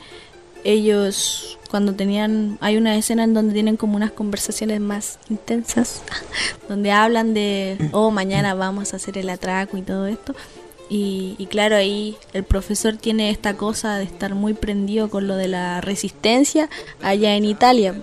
[0.64, 6.03] ellos cuando tenían, hay una escena en donde tienen como unas conversaciones más intensas,
[6.68, 10.35] donde hablan de, oh, mañana vamos a hacer el atraco y todo esto.
[10.95, 15.35] Y, y claro, ahí el profesor tiene esta cosa de estar muy prendido con lo
[15.35, 16.71] de la resistencia
[17.03, 17.97] allá en Italia.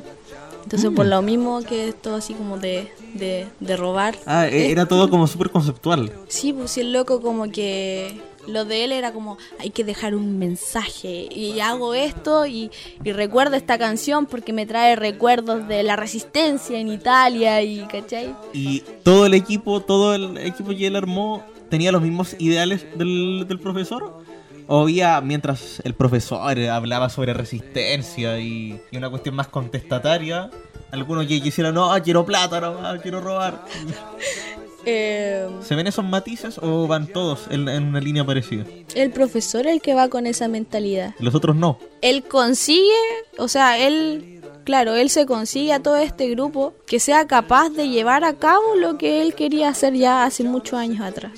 [0.63, 4.17] Entonces, por lo mismo que esto así como de, de, de robar.
[4.25, 6.11] Ah, e- era todo como súper conceptual.
[6.27, 10.37] Sí, pues el loco como que lo de él era como hay que dejar un
[10.37, 12.71] mensaje y hago esto y,
[13.05, 18.35] y recuerdo esta canción porque me trae recuerdos de la resistencia en Italia y ¿cachai?
[18.51, 23.45] Y todo el equipo, todo el equipo que él armó, tenía los mismos ideales del,
[23.47, 24.21] del profesor.
[24.67, 30.51] O había, mientras el profesor hablaba sobre resistencia y, y una cuestión más contestataria,
[30.91, 33.65] algunos que quisieran, no, quiero plata, no, quiero robar.
[34.83, 38.65] Eh, ¿Se ven esos matices o van todos en, en una línea parecida?
[38.95, 41.13] el profesor es el que va con esa mentalidad.
[41.19, 41.77] Los otros no.
[42.01, 42.89] Él consigue,
[43.37, 47.89] o sea, él, claro, él se consigue a todo este grupo que sea capaz de
[47.89, 51.33] llevar a cabo lo que él quería hacer ya hace muchos años atrás.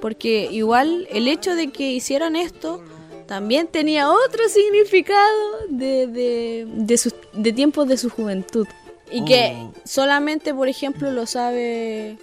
[0.00, 2.82] Porque igual el hecho de que hicieran esto
[3.26, 8.66] también tenía otro significado de, de, de, sus- de tiempos de su juventud.
[9.10, 9.72] Y que Oh.
[9.84, 12.16] solamente, por ejemplo, lo sabe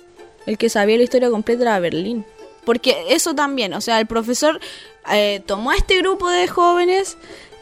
[0.45, 2.25] el que sabía la historia completa era Berlín.
[2.63, 4.59] Porque eso también, o sea, el profesor
[5.11, 7.17] eh, tomó a este grupo de jóvenes,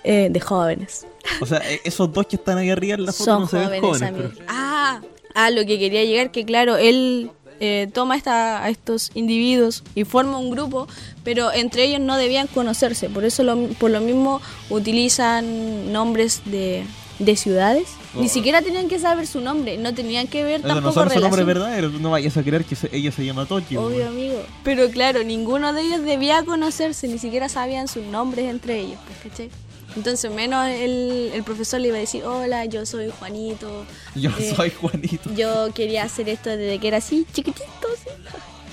[0.05, 1.05] eh, de jóvenes,
[1.41, 3.57] O sea, e- esos dos que están ahí arriba en la foto son no se
[3.57, 4.31] ven jóvenes, amigos.
[4.35, 5.01] pero- Ah,
[5.33, 10.03] a lo que quería llegar, que claro, él eh, toma esta, a estos individuos y
[10.03, 10.87] forma un grupo,
[11.23, 16.83] pero entre ellos no debían conocerse, por eso lo, por lo mismo utilizan nombres de,
[17.19, 17.87] de ciudades.
[18.15, 18.29] Ni Oh.
[18.29, 21.43] siquiera tenían que saber su nombre, no tenían que ver tampoco no son su nombre
[21.43, 23.75] verdadero, no vayas a creer que se- ella se llama Toki.
[23.75, 24.39] Obvio, amigo.
[24.63, 29.31] Pero claro, ninguno de ellos debía conocerse, ni siquiera sabían sus nombres entre ellos, pues,
[29.31, 29.49] ¿cachai?
[29.95, 33.85] Entonces, menos el, el profesor le iba a decir, hola, yo soy Juanito.
[34.15, 35.29] Yo eh, soy Juanito.
[35.35, 38.09] Yo quería hacer esto desde que era así, chiquitito, así.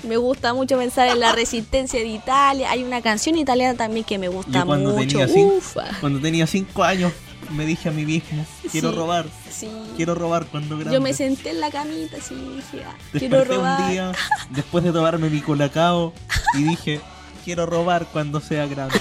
[0.07, 2.71] Me gusta mucho pensar en la resistencia de Italia.
[2.71, 5.19] Hay una canción italiana también que me gusta Yo cuando mucho.
[5.19, 5.83] tenía, cinco, Ufa.
[5.99, 7.11] cuando tenía cinco años
[7.51, 8.95] me dije a mí mismo, quiero Sí.
[8.95, 9.69] robar, Sí.
[9.97, 10.93] quiero robar cuando grande.
[10.95, 13.81] Yo me senté en la camita así y dije, ah, quiero robar.
[13.81, 14.11] un día,
[14.49, 16.13] después de tomarme mi colacao,
[16.57, 17.01] y dije,
[17.43, 18.97] quiero robar cuando sea grande.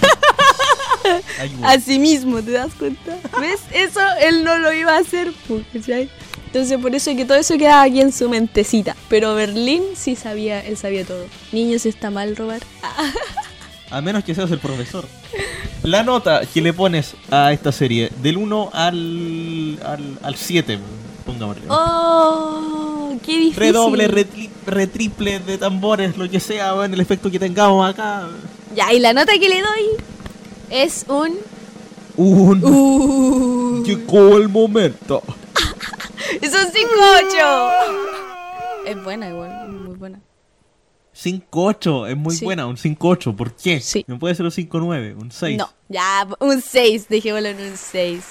[1.39, 1.51] Güey.
[1.65, 3.17] Así mismo, ¿te das cuenta?
[3.41, 3.61] ¿Ves?
[3.73, 5.33] Eso él no lo iba a hacer,
[5.73, 6.09] ¿cachai?
[6.47, 8.97] Entonces por eso es que todo eso quedaba aquí en su mentecita.
[9.09, 11.27] Pero Berlín sí sabía, él sabía todo.
[11.53, 12.61] Niños, está mal robar.
[13.91, 15.07] A menos que seas el profesor.
[15.83, 20.79] La nota que le pones a esta serie, del 1 al, al, al 7,
[21.25, 21.63] pongámosle.
[21.69, 23.15] ¡Oh!
[23.25, 23.57] ¡Qué difícil!
[23.59, 28.29] Redoble, retri- retriple de tambores, lo que sea, bueno, el efecto que tengamos acá.
[28.75, 29.87] Ya, y la nota que le doy
[30.71, 31.37] es un...
[32.17, 32.65] Un...
[32.65, 35.23] Uh, Llegó el momento.
[36.41, 37.83] ¡Es un 5-8!
[38.87, 40.21] Es buena igual, muy buena.
[41.15, 42.45] 5-8, es muy Sí.
[42.45, 43.37] buena, un 5-8.
[43.37, 43.81] ¿Por qué?
[43.81, 44.05] Sí.
[44.07, 45.59] No puede ser un 5-9, un 6.
[45.59, 48.23] No, ya, un 6, dejémoslo en un 6.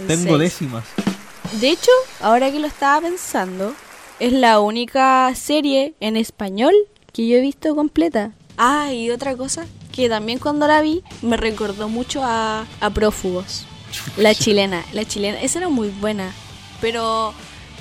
[0.00, 0.38] Un Tengo 6.
[0.38, 0.84] décimas.
[1.60, 3.74] De hecho, ahora que lo estaba pensando,
[4.18, 6.72] es la única serie en español
[7.12, 8.32] que yo he visto completa.
[8.56, 9.66] Ah, y otra cosa,
[9.98, 13.64] que también cuando la vi me recordó mucho a, a Prófugos.
[14.16, 16.32] La chilena, la chilena, esa era muy buena,
[16.80, 17.34] pero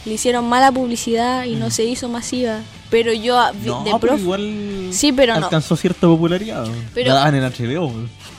[0.03, 2.61] le hicieron mala publicidad y no se hizo masiva.
[2.89, 3.71] Pero yo a- vi- Mm.
[3.71, 5.45] No, de pero igual Sí, pero no.
[5.45, 6.65] alcanzó cierta popularidad.
[6.95, 7.93] Pero- La daban en HBO.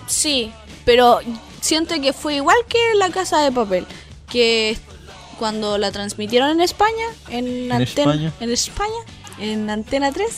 [0.09, 0.51] Sí,
[0.85, 1.21] pero
[1.61, 3.87] siento que fue igual que La Casa de Papel,
[4.29, 4.77] que
[5.39, 8.33] cuando la transmitieron en España, en, Antena, España.
[8.41, 9.01] en España,
[9.39, 10.29] en Antena 3,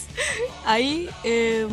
[0.66, 1.66] ahí eh,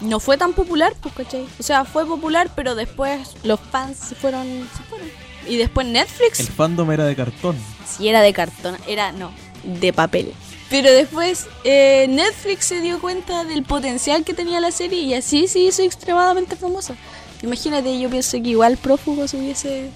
[0.00, 1.46] no fue tan popular, pues, ¿cachai?
[1.58, 5.08] O sea, fue popular, pero después los fans se fueron, se fueron.
[5.46, 7.56] Y después Netflix, El fandom era de cartón.
[7.86, 9.32] si era de cartón, era no,
[9.64, 10.32] de papel.
[10.68, 15.48] Pero después eh, Netflix se dio cuenta del potencial que tenía la serie y así
[15.48, 16.94] se hizo extremadamente famosa.
[17.42, 19.90] Imagínate, yo pienso que igual Prófugos hubiese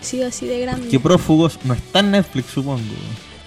[0.00, 0.88] sido así de grande.
[0.88, 2.82] Que prófugos no está en Netflix, supongo.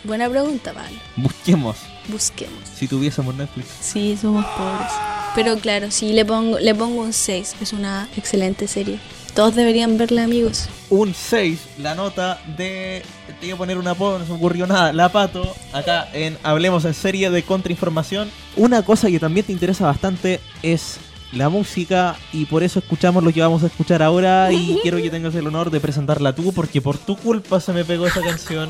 [0.04, 0.98] Buena pregunta, Pablo.
[1.18, 1.78] Busquemos.
[2.12, 2.60] Busquemos.
[2.76, 3.68] Si tuviésemos Netflix.
[3.82, 4.92] Sí, somos pobres.
[5.36, 7.56] Pero claro, sí, le pongo, le pongo un 6.
[7.62, 9.00] Es una excelente serie.
[9.34, 10.68] Todos deberían verla, amigos.
[10.90, 13.02] Un 6, la nota de.
[13.40, 14.92] Te iba a poner una apodo, no se me ocurrió nada.
[14.92, 18.30] La pato, acá en Hablemos en serie de contrainformación.
[18.58, 21.00] Una cosa que también te interesa bastante es
[21.32, 25.10] la música y por eso escuchamos lo que vamos a escuchar ahora y quiero que
[25.10, 28.70] tengas el honor de presentarla tú porque por tu culpa se me pegó esa canción.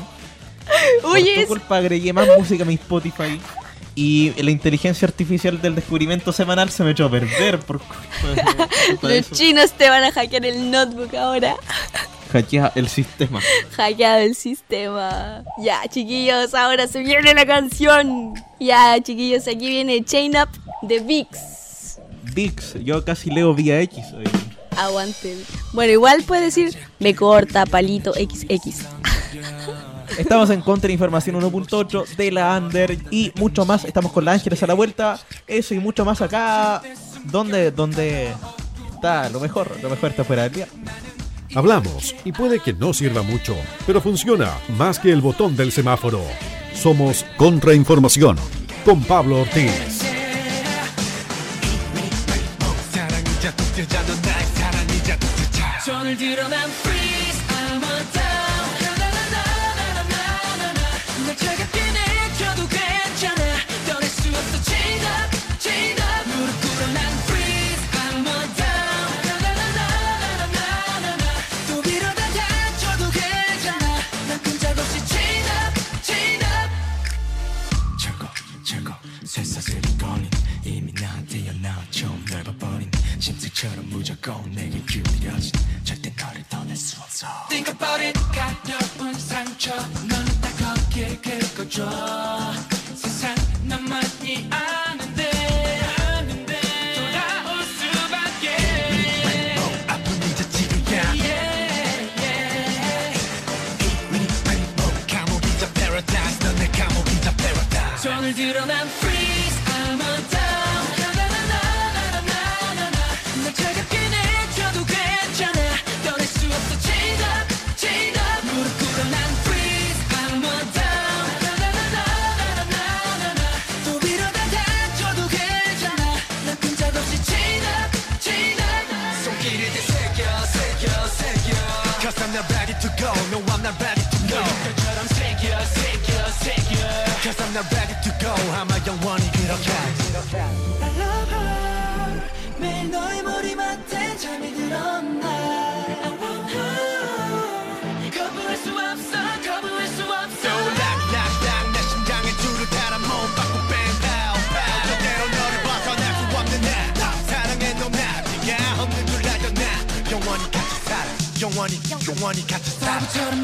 [1.02, 3.40] Por Oye, tu es- culpa agregué más música a mi Spotify
[3.94, 8.96] y la inteligencia artificial del descubrimiento semanal se me echó a perder por culpa de,
[8.96, 11.56] por los chinos te van a hackear el notebook ahora.
[12.32, 13.40] Hackea el sistema.
[13.76, 15.44] Hackeado el sistema.
[15.58, 18.32] Ya, chiquillos, ahora se viene la canción.
[18.58, 20.48] Ya, chiquillos, aquí viene Chain Up
[20.80, 21.28] de VIX.
[22.34, 24.02] Dix, yo casi leo vía X.
[24.16, 24.24] hoy.
[24.78, 25.36] Aguante.
[25.74, 28.86] Bueno, igual puede decir me corta, palito, XX.
[30.18, 33.84] Estamos en Contrainformación 1.8 de la Under y mucho más.
[33.84, 35.18] Estamos con la Ángeles a la vuelta.
[35.46, 36.82] Eso y mucho más acá.
[37.24, 38.32] Donde, donde
[38.94, 39.70] está lo mejor.
[39.82, 40.68] Lo mejor está fuera del día.
[41.54, 43.54] Hablamos y puede que no sirva mucho,
[43.86, 46.22] pero funciona más que el botón del semáforo.
[46.74, 48.36] Somos Contrainformación
[48.84, 50.02] con Pablo Ortiz.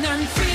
[0.01, 0.48] none free.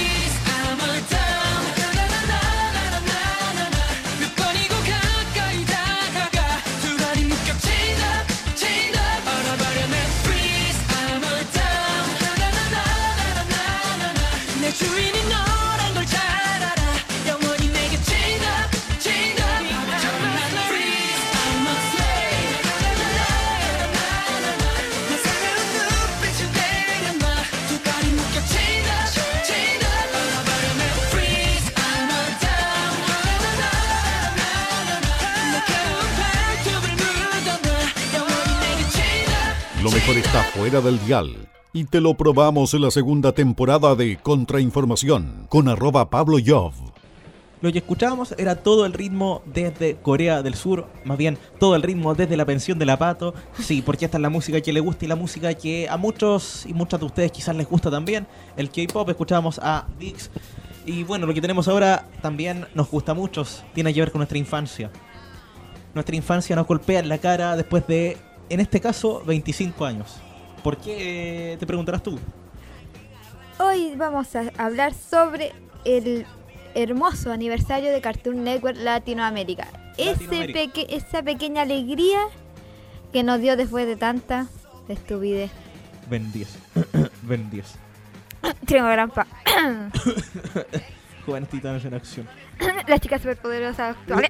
[40.63, 41.49] Fuera del dial.
[41.73, 46.71] Y te lo probamos en la segunda temporada de Contrainformación con arroba Pablo Yov.
[47.59, 51.81] Lo que escuchábamos era todo el ritmo desde Corea del Sur, más bien todo el
[51.81, 53.33] ritmo desde la pensión de la Pato.
[53.59, 56.65] Sí, porque esta es la música que le gusta y la música que a muchos
[56.65, 58.25] y muchas de ustedes quizás les gusta también.
[58.55, 60.31] El K-pop, escuchábamos a Vix.
[60.85, 64.19] Y bueno, lo que tenemos ahora también nos gusta a muchos, tiene que ver con
[64.19, 64.89] nuestra infancia.
[65.93, 68.15] Nuestra infancia nos golpea en la cara después de,
[68.47, 70.22] en este caso, 25 años.
[70.63, 71.57] ¿Por qué?
[71.59, 72.17] Te preguntarás tú.
[73.59, 75.51] Hoy vamos a hablar sobre
[75.85, 76.25] el
[76.75, 79.67] hermoso aniversario de Cartoon Network Latinoamérica.
[79.97, 82.19] Ese peque- esa pequeña alegría
[83.11, 84.47] que nos dio después de tanta
[84.87, 85.51] estupidez.
[86.09, 86.57] Ben 10.
[87.21, 87.65] ben 10.
[88.65, 89.27] Tringo Grampa.
[91.25, 92.27] Jóvenes titanes en acción.
[92.87, 94.29] Las chicas superpoderosas actuales.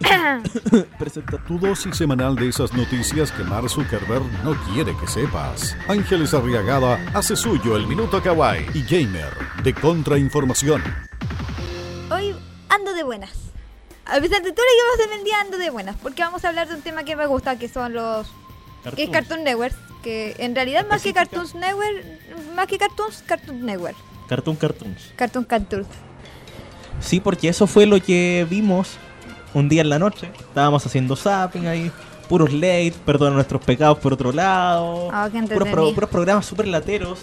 [0.99, 5.75] Presenta Tu dosis semanal de esas noticias que Mark Zuckerberg no quiere que sepas.
[5.87, 9.31] Ángeles Arriagada hace suyo el Minuto Kawaii y Gamer
[9.63, 10.83] de Contrainformación.
[12.11, 12.35] Hoy
[12.69, 13.31] ando de buenas.
[14.05, 15.95] A pesar de todo lo que vamos a el día ando de buenas.
[16.01, 18.27] Porque vamos a hablar de un tema que me gusta, que son los...
[18.95, 19.73] Que es Cartoon Network.
[20.03, 21.13] Que en realidad más que.
[21.13, 22.03] Cartoons Network...
[22.53, 23.95] Más que Cartoons, Cartoon Network.
[24.27, 25.13] Cartoon Cartoons.
[25.15, 25.87] Cartoon Cartoon.
[27.03, 28.97] Sí, porque eso fue lo que vimos
[29.53, 30.31] un día en la noche.
[30.39, 31.91] Estábamos haciendo zapping ahí.
[32.29, 35.09] Puros late, perdona nuestros pecados por otro lado.
[35.49, 37.19] Qué puros, pro- puros programas super lateros.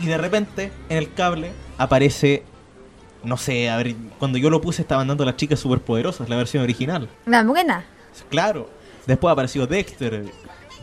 [0.00, 2.44] Y de repente, en el cable, aparece.
[3.22, 6.62] No sé, a ver, cuando yo lo puse estaban dando las chicas superpoderosas, la versión
[6.62, 7.06] original.
[7.26, 7.84] La buena.
[8.30, 8.70] Claro.
[9.06, 10.24] Después apareció Dexter,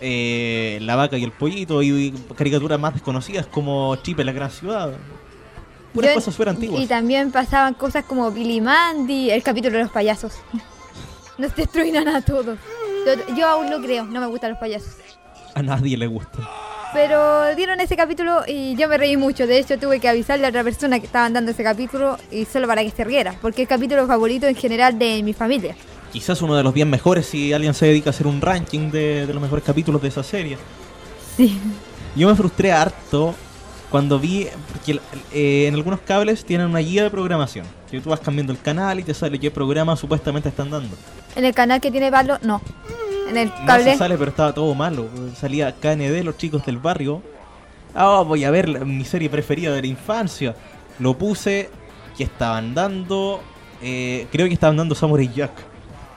[0.02, 4.52] eh, La Vaca y el Pollito y caricaturas más desconocidas como Chip en la Gran
[4.52, 4.92] Ciudad.
[5.94, 6.82] Puras Yo- cosas súper antiguas.
[6.82, 10.34] Y también pasaban cosas como Billy Mandy, el capítulo de los payasos.
[11.38, 12.58] Nos destruirán a todos.
[13.06, 14.96] Yo, yo aún lo creo, no me gustan los payasos.
[15.54, 16.40] A nadie le gusta.
[16.94, 19.46] Pero dieron ese capítulo y yo me reí mucho.
[19.46, 22.66] De hecho, tuve que avisarle a otra persona que estaban dando ese capítulo y solo
[22.68, 23.36] para que se riera.
[23.42, 25.76] Porque es el capítulo favorito en general de mi familia.
[26.12, 29.26] Quizás uno de los 10 mejores si alguien se dedica a hacer un ranking de,
[29.28, 30.58] de los mejores capítulos de esa serie.
[31.36, 31.60] Sí.
[32.16, 33.36] Yo me frustré harto
[33.90, 35.00] cuando vi, porque
[35.34, 37.66] eh, en algunos cables tienen una guía de programación.
[37.90, 40.96] Que tú vas cambiando el canal y te sale qué programa supuestamente están dando.
[41.36, 42.62] En el canal que tiene Pablo, no.
[43.30, 43.92] En el No cable.
[43.92, 45.08] se sale, pero estaba todo malo.
[45.36, 47.22] Salía KND, los chicos del barrio.
[47.96, 50.56] Ah, voy a ver la- mi serie preferida de la infancia.
[51.00, 51.70] Lo puse,
[52.18, 53.42] que estaban dando...
[53.82, 55.52] eh, creo que estaban dando Samurai Jack.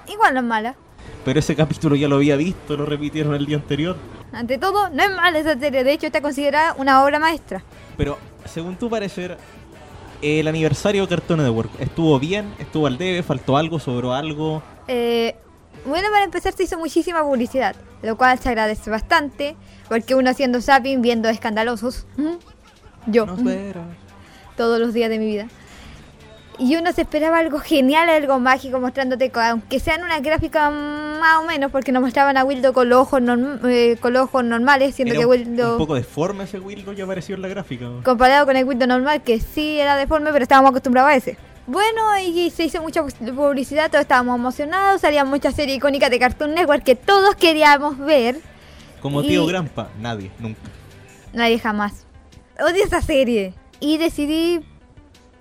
[0.09, 0.75] Igual no es mala.
[1.25, 3.97] Pero ese capítulo ya lo había visto, lo repitieron el día anterior.
[4.33, 5.85] Ante todo, no es mala esa serie.
[5.85, 7.63] De hecho, está considerada una obra maestra.
[7.97, 9.37] Pero, según tu parecer,
[10.23, 14.63] el aniversario de Cartoon Network estuvo bien, estuvo al debe, faltó algo, sobró algo.
[14.89, 15.35] Eh,
[15.87, 19.57] bueno, para empezar se hizo muchísima publicidad, lo cual se agradece bastante,
[19.89, 22.39] porque uno haciendo zapping, viendo escandalosos, ¿m?
[23.07, 23.51] yo, No ¿m?
[23.53, 23.83] espera.
[24.57, 25.49] todos los días de mi vida.
[26.61, 31.47] Y uno se esperaba algo genial, algo mágico, mostrándote, aunque sean una gráfica más o
[31.47, 34.95] menos, porque nos mostraban a Wildo con los ojos, norm- eh, con los ojos normales,
[34.95, 37.89] siendo Era que Wildo, un poco deforme ese Wildo que apareció en la gráfica.
[38.05, 41.39] comparado con el Wildo normal, que sí era deforme, pero estábamos acostumbrados a ese.
[41.67, 46.55] Bueno, y se hizo mucha publicidad, todos estábamos emocionados, salían muchas series icónicas de Cartoon
[46.55, 48.37] Network que todos queríamos ver.
[49.01, 50.61] Como tío Grampa, nadie, nunca.
[51.33, 52.05] Nadie jamás.
[52.61, 53.55] Odio esa serie.
[53.79, 54.61] Y decidí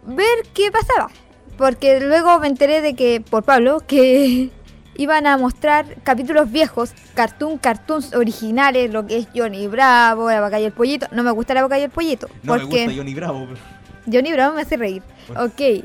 [0.06, 1.10] ver qué pasaba.
[1.58, 4.50] Porque luego me enteré de que, por Pablo, que
[4.96, 10.60] iban a mostrar capítulos viejos, cartoon, cartoons originales, lo que es Johnny Bravo, La Vaca
[10.60, 11.08] y el Pollito.
[11.12, 12.28] No me gusta La Vaca y el Pollito.
[12.44, 13.48] No me porque gusta Johnny Bravo.
[14.12, 15.04] Johnny Bravo me hace reír.
[15.28, 15.44] Bueno.
[15.46, 15.84] Ok.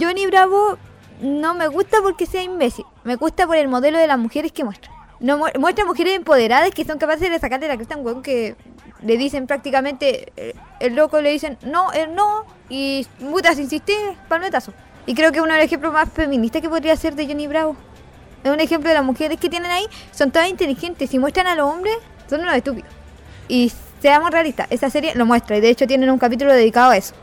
[0.00, 0.78] Johnny Bravo
[1.20, 2.84] no me gusta porque sea imbécil.
[3.04, 4.90] Me gusta por el modelo de las mujeres que muestra.
[5.20, 8.22] No mu- muestra mujeres empoderadas que son capaces de sacarle la cresta a un hueón
[8.22, 8.56] que
[9.02, 13.94] le dicen prácticamente, eh, el loco le dicen no, él no, y mutas insiste,
[14.28, 14.72] palmetazo.
[15.06, 17.76] Y creo que uno de los ejemplos más feministas que podría ser de Johnny Bravo.
[18.42, 21.10] Es un ejemplo de las mujeres que tienen ahí, son todas inteligentes.
[21.10, 21.94] Si muestran a los hombres,
[22.28, 22.90] son unos estúpidos.
[23.48, 26.96] Y seamos realistas, esa serie lo muestra, y de hecho tienen un capítulo dedicado a
[26.96, 27.14] eso.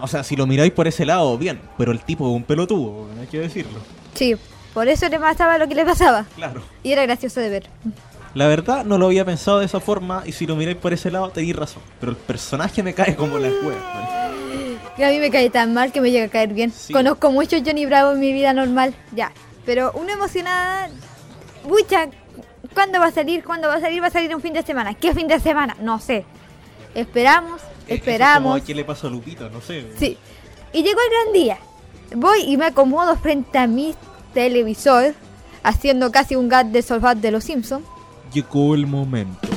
[0.00, 1.60] O sea, si lo miráis por ese lado, bien.
[1.76, 3.80] Pero el tipo es un pelotudo, hay que decirlo.
[4.14, 4.36] Sí,
[4.74, 6.24] por eso le pasaba lo que le pasaba.
[6.36, 6.62] Claro.
[6.82, 7.70] Y era gracioso de ver.
[8.34, 10.22] La verdad, no lo había pensado de esa forma.
[10.24, 11.82] Y si lo miráis por ese lado, tenéis razón.
[12.00, 14.30] Pero el personaje me cae como la hueá.
[14.96, 16.70] Y a mí me cae tan mal que me llega a caer bien.
[16.70, 16.92] Sí.
[16.92, 19.32] Conozco mucho Johnny Bravo en mi vida normal, ya.
[19.64, 20.88] Pero una emocionada.
[21.62, 22.08] Pucha,
[22.74, 23.44] ¿cuándo va a salir?
[23.44, 24.02] ¿Cuándo va a salir?
[24.02, 24.94] Va a salir un fin de semana.
[24.94, 25.76] ¿Qué fin de semana?
[25.80, 26.24] No sé.
[26.94, 28.60] Esperamos, esperamos.
[28.62, 29.48] ¿Qué le pasó a Lupita?
[29.48, 29.86] No sé.
[29.98, 30.18] Sí.
[30.72, 31.58] Y llegó el gran día.
[32.14, 33.94] Voy y me acomodo frente a mi
[34.34, 35.14] televisor,
[35.62, 37.84] haciendo casi un gag de Solvat de los Simpsons.
[38.32, 39.48] Llegó el momento.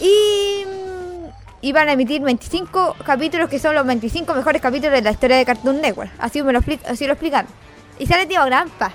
[0.00, 1.26] Y mm,
[1.62, 5.44] iban a emitir 25 capítulos que son los 25 mejores capítulos de la historia de
[5.44, 6.10] Cartoon Network.
[6.18, 7.50] Así, me lo, expli- así lo explicaron.
[7.98, 8.92] Y sale Tío Grampa.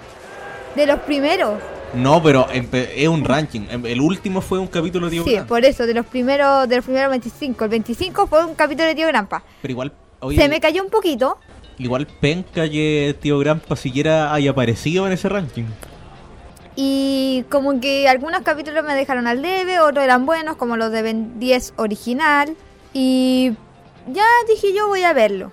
[0.75, 1.59] De los primeros.
[1.93, 3.67] No, pero es un ranking.
[3.69, 5.47] Em- El último fue un capítulo de Tío Sí, Grampa.
[5.47, 7.65] por eso, de los primeros de los primeros 25.
[7.65, 9.43] El 25 fue un capítulo de Tío Grampa.
[9.61, 11.37] Pero igual, oye, Se me cayó un poquito.
[11.77, 15.65] igual penca que Tío Grampa siquiera haya aparecido en ese ranking.
[16.75, 21.01] Y como que algunos capítulos me dejaron al debe, otros eran buenos, como los de
[21.01, 22.55] Ben 10 original.
[22.93, 23.53] Y
[24.07, 25.51] ya dije yo voy a verlo.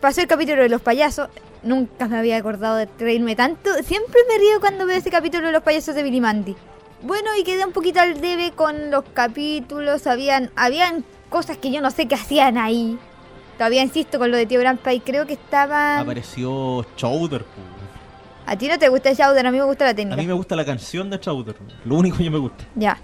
[0.00, 1.28] Pasó el capítulo de los payasos.
[1.62, 3.70] Nunca me había acordado de reírme tanto.
[3.82, 6.56] Siempre me río cuando veo ese capítulo de los payasos de Billy Mandy.
[7.02, 10.06] Bueno, y quedé un poquito al debe con los capítulos.
[10.06, 12.98] Habían, habían cosas que yo no sé qué hacían ahí.
[13.56, 15.98] Todavía insisto con lo de Tío y creo que estaba...
[15.98, 17.44] Apareció Chowder.
[18.50, 20.16] A ti no te gusta Shouder, a mí me gusta la A técnica.
[20.16, 21.54] mí me gusta la canción de Chowder.
[21.84, 22.64] Lo único que me gusta.
[22.74, 22.98] Ya.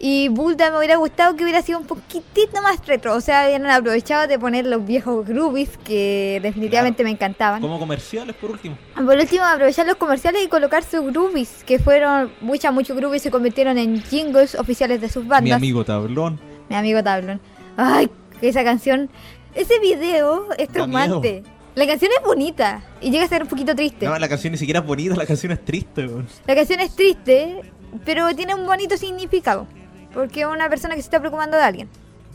[0.00, 3.14] Y Bulda me hubiera gustado que hubiera sido un poquitito más retro.
[3.14, 7.60] O sea, habían aprovechado de poner los viejos groovies que definitivamente me encantaban.
[7.60, 8.76] Como comerciales, por último.
[8.96, 13.30] Por último, aprovechar los comerciales y colocar sus groovies, que fueron muchas, muchos groovies se
[13.30, 15.44] convirtieron en jingles oficiales de sus bandas.
[15.44, 16.40] Mi amigo Tablón.
[16.68, 17.40] Mi amigo Tablón.
[17.76, 18.10] Ay,
[18.40, 19.08] esa canción.
[19.54, 21.44] Ese video es traumante.
[21.74, 24.06] La canción es bonita y llega a ser un poquito triste.
[24.06, 26.08] No, la canción ni siquiera es bonita, la canción es triste.
[26.46, 27.60] La canción es triste,
[28.04, 29.66] pero tiene un bonito significado.
[30.12, 31.88] Porque es una persona que se está preocupando de alguien.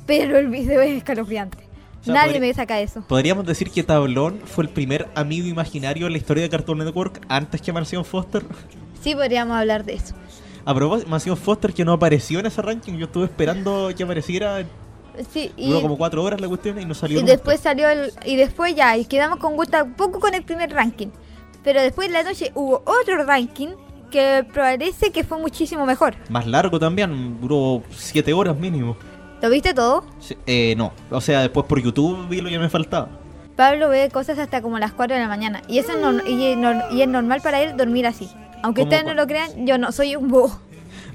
[0.06, 1.68] Pero el video es escalofriante.
[2.02, 3.04] sea, Nadie me saca eso.
[3.08, 7.22] Podríamos decir que Tablón fue el primer amigo imaginario en la historia de Cartoon Network
[7.28, 8.46] antes que Mansión Foster.
[9.02, 10.16] Sí, podríamos hablar de eso.
[10.64, 14.64] A propósito, Mansión Foster que no apareció en ese ranking, yo estuve esperando que apareciera.
[15.32, 17.34] Sí, y, Duró como cuatro horas la cuestión y no salió y nunca.
[17.34, 18.12] después salió el.
[18.26, 21.08] Y después ya, y quedamos con gusto poco con el primer ranking.
[21.64, 23.70] Pero después en la noche hubo otro ranking
[24.12, 26.16] que parece que fue muchísimo mejor.
[26.30, 28.96] Más largo también, duró siete horas mínimo.
[29.42, 30.06] ¿Lo viste todo?
[30.20, 33.10] Sí, eh, no, o sea, después por YouTube vi lo que me faltaba.
[33.56, 35.62] Pablo ve cosas hasta como las 4 de la mañana.
[35.68, 38.30] Y eso es, nor- y nor- y es normal para él dormir así.
[38.64, 40.60] Aunque ¿Cómo ustedes no lo crean, yo no soy un búho.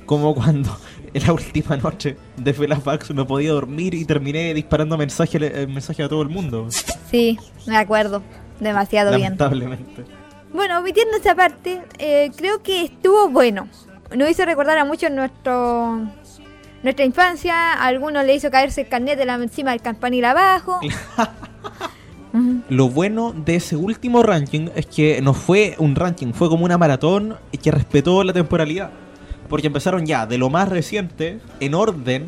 [0.07, 0.71] Como cuando
[1.27, 6.09] la última noche de Felafax no podía dormir y terminé disparando mensajes eh, mensajes a
[6.09, 6.69] todo el mundo.
[7.11, 8.23] Sí, me acuerdo.
[8.61, 9.23] Demasiado bien.
[9.23, 10.05] Lamentablemente.
[10.53, 13.69] Bueno, omitiendo esa parte, eh, creo que estuvo bueno.
[14.15, 16.01] Nos hizo recordar a mucho nuestro
[16.83, 17.73] nuestra infancia.
[17.75, 20.81] A algunos le hizo caerse el carnet de la encima del campanil abajo.
[22.33, 22.63] Ujú.
[22.69, 26.79] Lo bueno de ese último ranking es que no fue un ranking, fue como una
[26.79, 28.93] maratón y que respetó la temporalidad.
[29.51, 32.25] Porque empezaron ya de lo más reciente, en orden,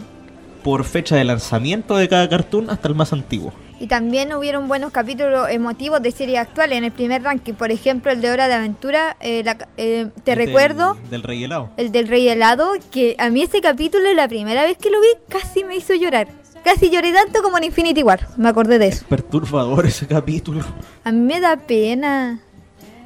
[0.62, 3.52] por fecha de lanzamiento de cada cartoon hasta el más antiguo.
[3.80, 7.54] Y también hubieron buenos capítulos emotivos de series actuales en el primer ranking.
[7.54, 9.16] Por ejemplo, el de Hora de Aventura.
[9.20, 10.96] eh, la eh, te El del- recuerdo.
[11.10, 11.70] Del Rey Helado.
[11.76, 15.08] El del Rey Helado, que a mí ese capítulo, la primera vez que lo vi,
[15.28, 16.28] casi me hizo llorar.
[16.62, 18.28] Casi lloré tanto como en Infinity War.
[18.36, 19.04] Me acordé de eso.
[19.08, 20.62] Perturbador ese capítulo.
[21.02, 22.38] A mí me da pena.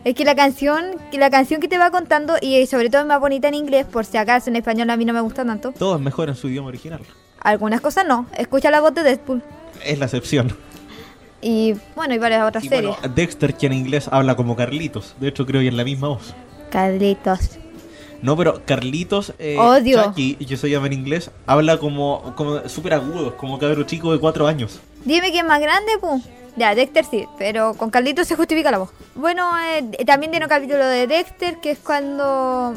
[0.07, 3.09] Es que la canción, que la canción que te va contando, y sobre todo es
[3.09, 5.72] más bonita en inglés, por si acaso en español a mí no me gusta tanto.
[5.76, 7.00] Todo es mejor en su idioma original.
[7.40, 8.26] Algunas cosas no.
[8.38, 9.42] Escucha la voz de Deadpool.
[9.84, 10.57] Es la excepción.
[11.42, 12.96] Y bueno, y varias otras Y series.
[13.00, 15.16] bueno, Dexter, que en inglés habla como Carlitos.
[15.18, 16.34] De hecho, creo que es la misma voz.
[16.70, 17.59] Carlitos.
[18.22, 20.04] No, pero Carlitos, eh, Odio.
[20.04, 24.20] Chucky, que se llama en inglés, habla como, como súper agudo, como cabro chico de
[24.20, 24.78] cuatro años.
[25.04, 26.22] Dime quién es más grande, pu.
[26.57, 28.90] Ya, Dexter sí, pero con Carlitos se justifica la voz.
[29.14, 32.74] Bueno, eh, también tiene un capítulo de Dexter que es cuando.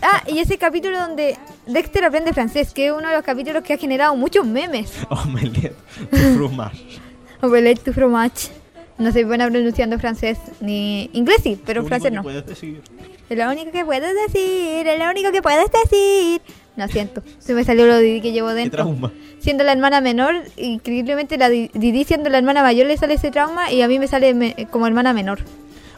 [0.00, 3.74] Ah, y ese capítulo donde Dexter aprende francés, que es uno de los capítulos que
[3.74, 4.92] ha generado muchos memes.
[5.10, 5.74] Omelette
[6.10, 7.00] de fromage.
[7.42, 8.48] Omelette du fromage.
[8.96, 12.22] No soy buena pronunciando francés ni inglés sí, pero francés no.
[12.22, 12.82] puedes decir.
[13.28, 16.40] Es lo único que puedes decir, es lo único que puedes decir.
[16.76, 18.84] Lo siento, se me salió lo Didi que llevo Qué dentro.
[18.84, 19.12] trauma.
[19.40, 23.30] Siendo la hermana menor, increíblemente la Di- Didi siendo la hermana mayor le sale ese
[23.30, 25.40] trauma y a mí me sale me- como hermana menor.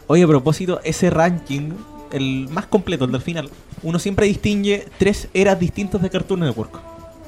[0.07, 1.71] Oye, a propósito, ese ranking,
[2.11, 3.49] el más completo, el del final,
[3.83, 6.79] uno siempre distingue tres eras distintas de Cartoon Network.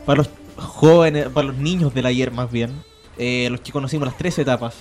[0.06, 2.72] Para los jóvenes, para los niños del ayer más bien,
[3.18, 4.76] eh, los que conocimos las tres etapas.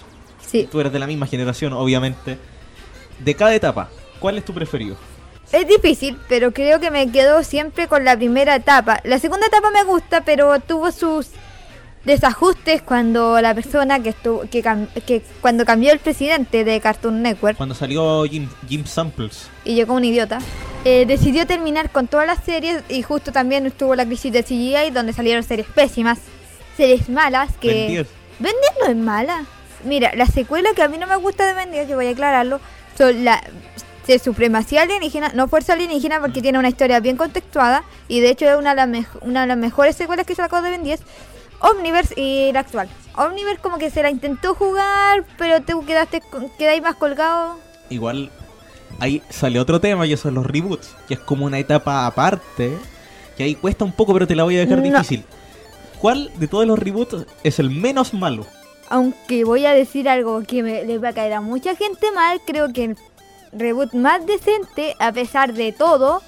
[0.44, 2.38] Sí, Tú eres de la misma generación, obviamente.
[3.22, 4.96] De cada etapa, ¿cuál es tu preferido?
[5.52, 9.00] Es difícil, pero creo que me quedo siempre con la primera etapa.
[9.04, 11.28] La segunda etapa me gusta, pero tuvo sus
[12.04, 17.22] desajustes cuando la persona que estuvo que, cam- que cuando cambió el presidente de Cartoon
[17.22, 19.48] Network Cuando salió Jim, Jim Samples.
[19.64, 20.40] y llegó un idiota,
[20.84, 24.90] eh, decidió terminar con todas las series y justo también estuvo la crisis de CGI
[24.92, 26.18] donde salieron series pésimas,
[26.76, 27.68] series malas que...
[27.68, 28.06] Ben 10.
[28.40, 29.44] Ben 10 no es mala.
[29.84, 32.60] Mira, la secuela que a mí no me gusta de 10, que voy a aclararlo,
[32.98, 33.40] son la
[34.06, 38.46] de supremacía alienígena, no fuerza alienígena porque tiene una historia bien contextuada y de hecho
[38.50, 41.00] es una de las, mej- una de las mejores secuelas que sacó de Ben 10.
[41.60, 42.88] Omniverse y la actual.
[43.16, 46.20] Omniverse como que se la intentó jugar, pero tú quedaste
[46.58, 47.56] quedáis más colgado.
[47.90, 48.30] Igual,
[48.98, 52.76] ahí sale otro tema y eso son los reboots, que es como una etapa aparte,
[53.36, 54.84] que ahí cuesta un poco, pero te la voy a dejar No.
[54.84, 55.24] difícil.
[56.00, 58.44] ¿Cuál de todos los reboots es el menos malo?
[58.88, 62.40] Aunque voy a decir algo que me, le va a caer a mucha gente mal,
[62.44, 62.96] creo que el
[63.52, 66.22] reboot más decente, a pesar de todo,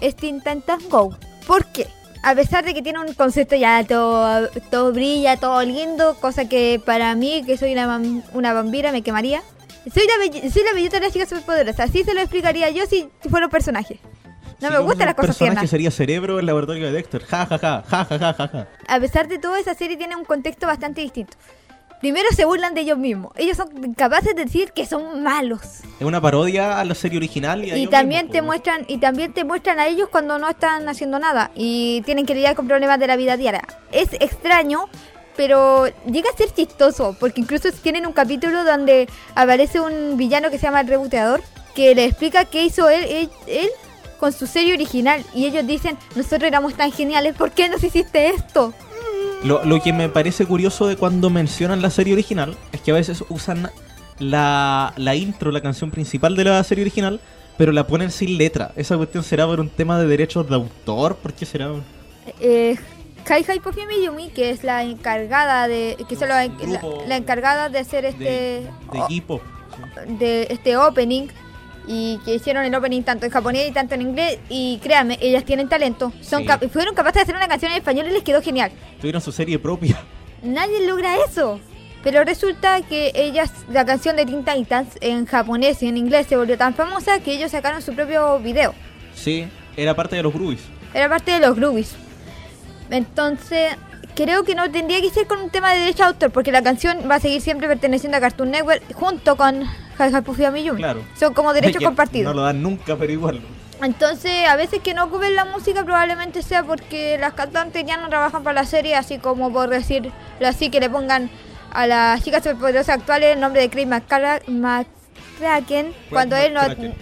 [0.00, 1.16] es Teen Titans Go.
[1.46, 1.86] ¿Por qué?
[2.22, 6.80] A pesar de que tiene un concepto ya todo, todo brilla, todo lindo, cosa que
[6.84, 8.00] para mí, que soy una,
[8.34, 9.42] una vampira, me quemaría.
[9.92, 13.08] Soy la, soy la bellota de las chicas superpoderosas, así se lo explicaría yo si
[13.30, 13.98] fuera un personaje.
[14.60, 15.70] No Si me gustan las cosas personaje tiernas.
[15.70, 17.22] sería Cerebro en el laboratorio de Dexter.
[17.24, 18.68] Ja, ja, ja, ja, ja, ja, ja, ja.
[18.86, 21.34] a pesar de todo, esa serie tiene un contexto bastante distinto.
[22.00, 23.32] Primero se burlan de ellos mismos.
[23.36, 25.60] Ellos son capaces de decir que son malos.
[25.98, 28.98] Es una parodia a la serie original y, a Y también mismos, te muestran y
[28.98, 32.66] también te muestran a ellos cuando no están haciendo nada y tienen que lidiar con
[32.66, 33.62] problemas de la vida diaria.
[33.92, 34.88] Es extraño,
[35.36, 40.58] pero llega a ser chistoso, porque incluso tienen un capítulo donde aparece un villano que
[40.58, 41.42] se llama el reboteador,
[41.74, 43.68] que le explica qué hizo él, él, él
[44.18, 48.28] con su serie original y ellos dicen, nosotros éramos tan geniales, ¿por qué nos hiciste
[48.28, 48.74] esto?
[49.44, 52.94] Lo, lo que me parece curioso de cuando mencionan la serie original es que a
[52.94, 53.70] veces usan
[54.18, 57.20] la, la intro, la canción principal de la serie original,
[57.56, 58.72] pero la ponen sin letra.
[58.76, 61.16] ¿Esa cuestión será por un tema de derechos de autor?
[61.16, 61.72] ¿Por qué será?
[61.72, 61.82] un-
[62.38, 62.76] eh,
[63.24, 66.46] Kai Hai Pofia Miyumi, que es la encargada de que es la,
[67.06, 68.70] la- encargada de hacer este de,
[69.04, 69.40] equipo?
[70.18, 71.28] de este opening
[71.92, 75.44] y que hicieron el opening tanto en japonés y tanto en inglés y créanme, ellas
[75.44, 76.46] tienen talento, son Sí.
[76.46, 78.70] cap- fueron capaces de hacer una canción en español y les quedó genial.
[79.00, 80.00] Tuvieron su serie propia.
[80.42, 81.58] Nadie logra eso.
[82.04, 86.36] Pero resulta que ellas, la canción de Teen Titans en japonés y en inglés se
[86.36, 88.72] volvió tan famosa que ellos sacaron su propio video.
[89.14, 90.62] Sí, era parte de los Groovies.
[90.94, 91.94] Era parte de los Groovies.
[92.90, 93.72] Entonces,
[94.14, 96.62] creo que no tendría que ser con un tema de derecho de autor, porque la
[96.62, 99.64] canción va a seguir siempre perteneciendo a Cartoon Network junto con
[100.52, 100.78] Miyumi.
[100.78, 101.02] Claro.
[101.18, 102.34] Son como derechos compartidos.
[102.34, 103.40] No lo dan nunca, pero igual.
[103.82, 108.08] Entonces, a veces que no ocupen la música probablemente sea porque las cantantes ya no
[108.08, 110.12] trabajan para la serie, así como por decirlo
[110.44, 111.30] así, que le pongan
[111.72, 116.92] a las chicas superpoderosas actuales el nombre de Chris McCra- McCracken cuando él no sí.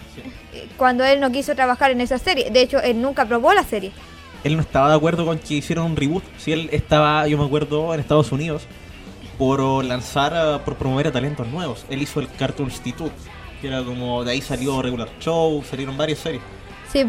[0.77, 2.51] cuando él no quiso trabajar en esa serie.
[2.51, 3.93] De hecho, él nunca probó la serie.
[4.45, 6.23] Él no estaba de acuerdo con que hicieran un reboot.
[6.39, 8.67] Si él estaba, yo me acuerdo, en Estados Unidos
[9.39, 11.85] por oh, lanzar, eh, por promover a talentos nuevos.
[11.89, 13.15] Él hizo el Cartoon Institute,
[13.61, 16.43] que era como, de ahí salió Regular Show, salieron varias series.
[16.93, 17.05] Sí.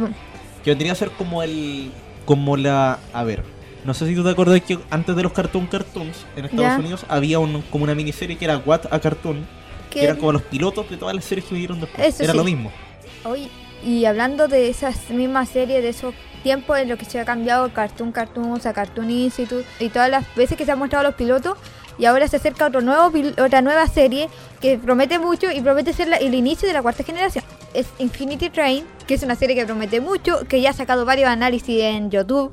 [0.64, 1.92] Que vendría a ser como el,
[2.26, 3.44] como la, a ver,
[3.86, 6.80] no sé si tú te acuerdas que antes de los Cartoon Cartoons en Estados.
[6.80, 9.48] Unidos había un, como una miniserie que era What a Cartoon,
[9.90, 12.08] que Que- eran como los pilotos de todas las series que vinieron después.
[12.08, 12.38] Eso era sí.
[12.38, 12.72] lo mismo.
[13.24, 13.50] Hoy,
[13.84, 16.14] y hablando de esas mismas series, de esos
[16.44, 20.36] tiempos en los que se ha cambiado Cartoon Cartoons a Cartoon Institute y todas las
[20.36, 21.58] veces que se han mostrado los pilotos,
[22.00, 23.12] y ahora se acerca otro nuevo
[23.44, 24.30] otra nueva serie
[24.62, 27.44] que promete mucho y promete ser la- el inicio de la cuarta generación.
[27.74, 31.30] Es Infinity Train, que es una serie que promete mucho, que ya ha sacado varios
[31.30, 32.52] análisis en YouTube.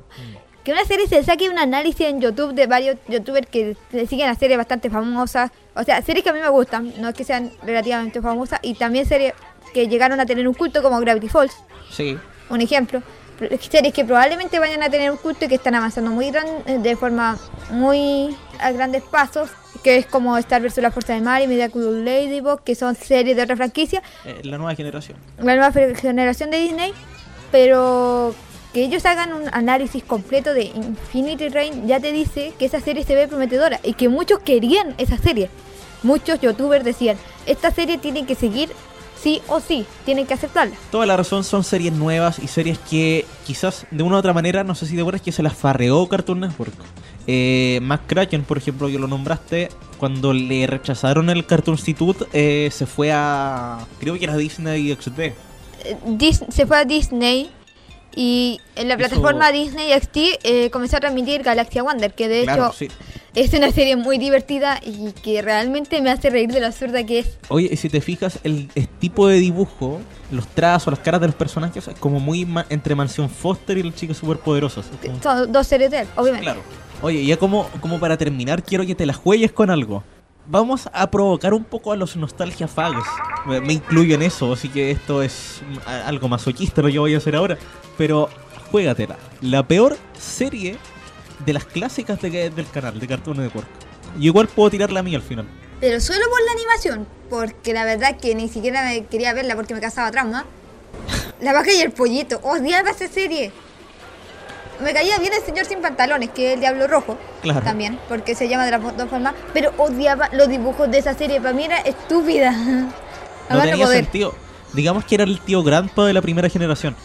[0.64, 4.28] Que una serie se saque un análisis en YouTube de varios youtubers que le siguen
[4.28, 5.53] a series bastante famosas.
[5.76, 8.59] O sea, series que a mí me gustan, no es que sean relativamente famosas.
[8.62, 9.32] Y también series
[9.72, 11.55] que llegaron a tener un culto como Gravity Falls,
[11.90, 12.18] Sí.
[12.51, 13.01] un ejemplo.
[13.39, 16.47] Series que probablemente vayan a tener un culto y que están avanzando muy gran,
[16.82, 17.39] de forma
[17.70, 19.51] muy a grandes pasos,
[19.84, 20.78] que es como Star vs.
[20.78, 24.57] la Fuerza del Mar y Miraculous Ladybug, que son series de otra franquicia, Eh, la
[24.59, 25.18] nueva generación.
[25.39, 26.93] la nueva generación de Disney,
[27.53, 28.34] pero
[28.72, 33.05] que ellos hagan un análisis completo de Infinity Rain ya te dice que esa serie
[33.05, 35.49] se ve prometedora y que muchos querían esa serie.
[36.03, 37.16] Muchos youtubers decían,
[37.47, 38.70] esta serie tiene que seguir
[39.23, 40.75] sí o sí, tienen que aceptarla.
[40.91, 44.64] Toda la razón son series nuevas y series que quizás de una u otra manera,
[44.64, 46.75] no sé si verdad es que se las farreó Cartoon Network.
[47.29, 52.87] Eh, McCracken, por ejemplo, que lo nombraste, cuando le rechazaron el Cartoon Institute, eh, se
[52.87, 53.79] fue a.
[53.99, 55.19] Creo que era Disney XD.
[55.21, 55.35] Eh,
[56.07, 57.51] Dis- se fue a Disney
[58.14, 62.67] y en la plataforma Disney XD eh, comenzó a transmitir Galaxia Wonder, que de Claro,
[62.67, 62.89] hecho sí.
[63.37, 67.20] Es una serie muy divertida y que realmente me hace reír de lo absurda que
[67.20, 67.39] es.
[67.49, 70.01] Oye, y si te fijas, el, el tipo de dibujo,
[70.32, 73.82] los trazos, las caras de los personajes, es como muy ma- entre Mansión Foster y
[73.84, 74.87] los chicos superpoderosos.
[75.03, 76.45] Como- Son dos series de él, obviamente.
[76.45, 76.61] Claro.
[77.03, 80.03] Oye, ya como, como para terminar, quiero que te la juegues con algo.
[80.49, 83.05] Vamos a provocar un poco a los nostalgia fags.
[83.47, 85.61] Me, me incluyo en eso, así que esto es
[86.07, 87.59] algo masoquista lo que voy a hacer ahora.
[87.99, 88.30] Pero
[88.70, 89.16] juégatela.
[89.43, 90.76] La peor serie
[91.45, 93.66] de las clásicas de- del canal, de Cartoon Network.
[94.18, 95.47] Y igual puedo tirarla a mí al final.
[95.80, 99.74] Pero solo por la animación, porque la verdad que ni siquiera me quería verla porque
[99.74, 100.47] me causaba trauma.
[101.41, 103.53] La vaca y el pollito, odiaba esa serie.
[104.82, 107.62] Me caía bien el señor sin pantalones, que es el Diablo Rojo, Claro.
[107.62, 111.41] también, porque se llama de las dos formas, pero odiaba los dibujos de esa serie,
[111.41, 112.53] para mí era estúpida.
[113.49, 114.03] No tenía poder.
[114.03, 114.34] sentido.
[114.72, 116.97] Digamos que era el tío Grandpa de la primera generación.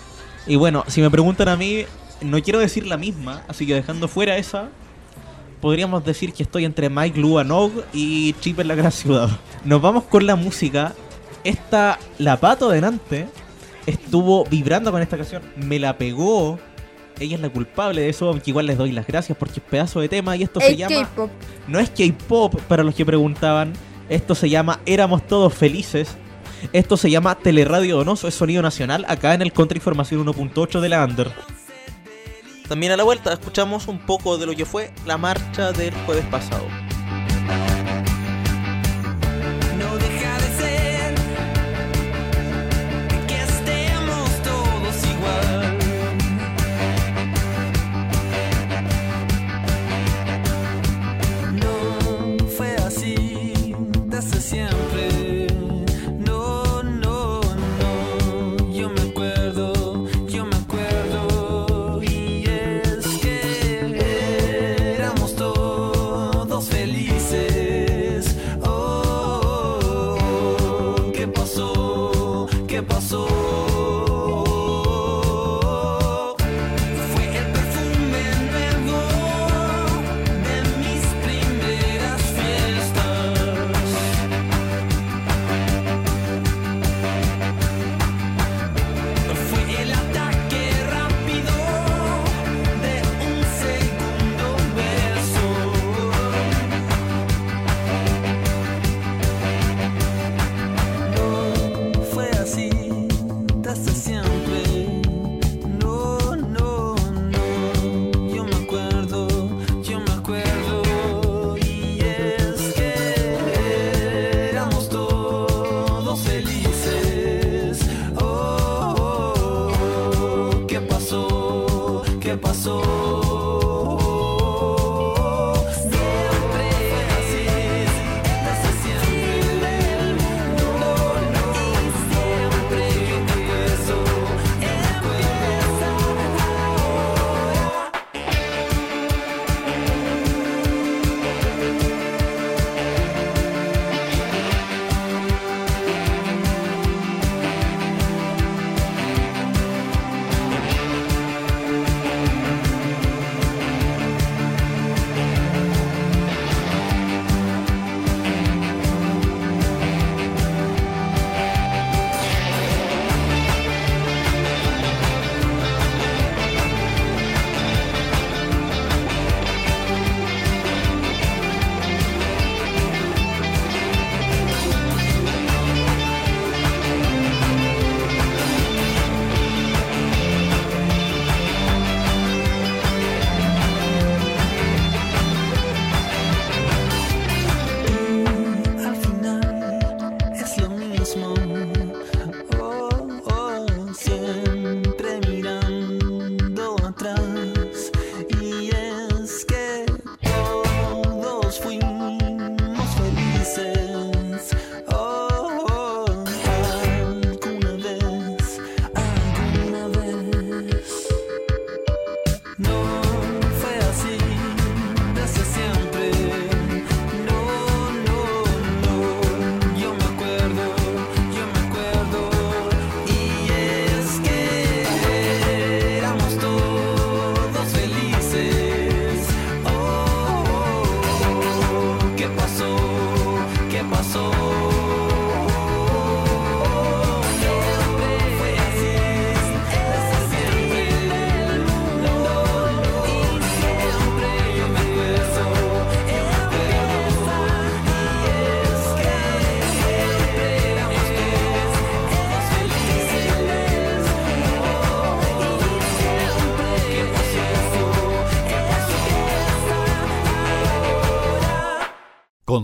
[0.47, 1.85] Y bueno, si me preguntan a mí,
[2.21, 4.69] no quiero decir la misma, así que dejando fuera esa,
[5.61, 9.29] podríamos decir que estoy entre Mike Luanog y Chip en la Gran Ciudad.
[9.63, 10.93] Nos vamos con la música.
[11.43, 13.27] Esta, la pato adelante,
[13.85, 15.43] estuvo vibrando con esta canción.
[15.55, 16.59] Me la pegó.
[17.19, 20.01] Ella es la culpable de eso, aunque igual les doy las gracias porque es pedazo
[20.01, 21.07] de tema y esto se llama...
[21.67, 23.73] No es K-pop para los que preguntaban.
[24.09, 26.17] Esto se llama Éramos Todos Felices.
[26.73, 31.03] Esto se llama Teleradio Donoso, es sonido nacional acá en el Contrainformación 1.8 de la
[31.03, 31.31] Under.
[32.71, 36.23] También a la vuelta escuchamos un poco de lo que fue la marcha del jueves
[36.27, 36.63] pasado.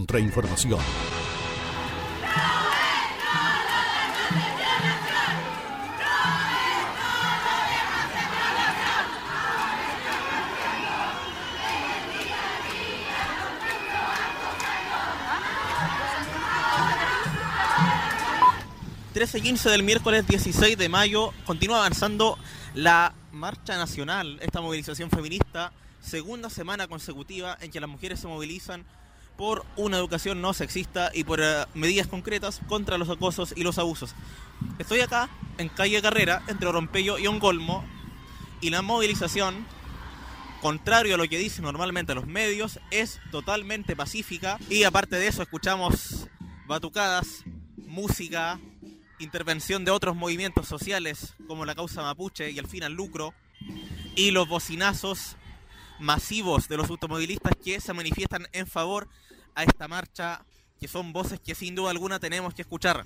[0.07, 0.79] Contrainformación.
[19.33, 22.37] y 15 del miércoles 16 de mayo continúa avanzando
[22.75, 28.85] la marcha nacional, esta movilización feminista, segunda semana consecutiva en que las mujeres se movilizan
[29.37, 33.77] por una educación no sexista y por eh, medidas concretas contra los acosos y los
[33.77, 34.15] abusos.
[34.79, 37.85] Estoy acá en calle Carrera, entre Orompello y Ongolmo,
[38.59, 39.65] y la movilización,
[40.61, 45.43] contrario a lo que dicen normalmente los medios, es totalmente pacífica y aparte de eso
[45.43, 46.27] escuchamos
[46.65, 47.43] batucadas,
[47.77, 48.59] música,
[49.19, 53.33] intervención de otros movimientos sociales como la causa mapuche y el fin al lucro
[54.15, 55.37] y los bocinazos
[55.99, 59.07] masivos de los automovilistas que se manifiestan en favor
[59.57, 60.39] a esta marcha
[60.79, 63.05] que son voces que sin duda alguna tenemos que escuchar.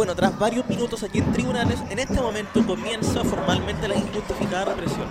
[0.00, 5.06] Bueno, tras varios minutos aquí en tribunales, en este momento comienza formalmente la injustificada represión.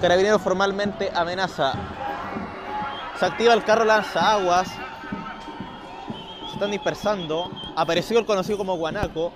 [0.00, 1.74] Carabineros formalmente amenaza.
[3.20, 4.68] Se activa el carro lanzaguas.
[4.68, 4.95] Se
[6.56, 7.50] están dispersando.
[7.76, 9.32] Apareció el conocido como guanaco.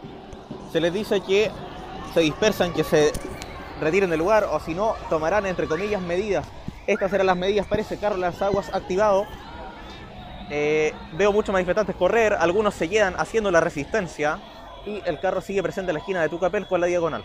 [0.72, 1.50] Se les dice que
[2.14, 3.12] se dispersan, que se
[3.80, 6.46] retiren del lugar o si no, tomarán entre comillas medidas.
[6.86, 9.26] Estas serán las medidas para ese carro lanzaguas activado.
[10.50, 14.40] Eh, veo muchos manifestantes correr, algunos se quedan haciendo la resistencia
[14.84, 17.24] y el carro sigue presente en la esquina de Tucapel con la diagonal.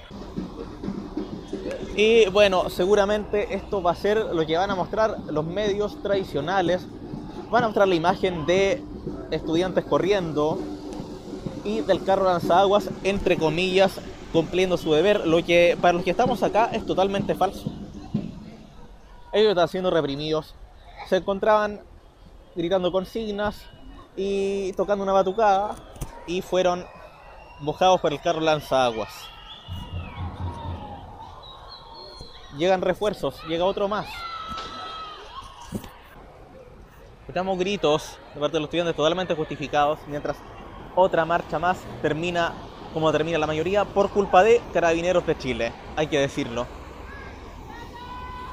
[1.95, 6.85] Y bueno, seguramente esto va a ser lo que van a mostrar los medios tradicionales.
[7.49, 8.83] Van a mostrar la imagen de
[9.31, 10.59] estudiantes corriendo
[11.63, 13.99] y del carro lanzaguas, entre comillas,
[14.31, 15.25] cumpliendo su deber.
[15.25, 17.71] Lo que para los que estamos acá es totalmente falso.
[19.33, 20.55] Ellos están siendo reprimidos.
[21.09, 21.81] Se encontraban
[22.55, 23.63] gritando consignas
[24.15, 25.75] y tocando una batucada
[26.27, 26.85] y fueron
[27.59, 29.09] mojados por el carro lanzaguas.
[32.57, 34.05] Llegan refuerzos, llega otro más.
[37.26, 40.38] Escuchamos gritos de parte de los estudiantes totalmente justificados, mientras
[40.93, 42.53] otra marcha más termina
[42.93, 46.67] como termina la mayoría por culpa de Carabineros de Chile, hay que decirlo.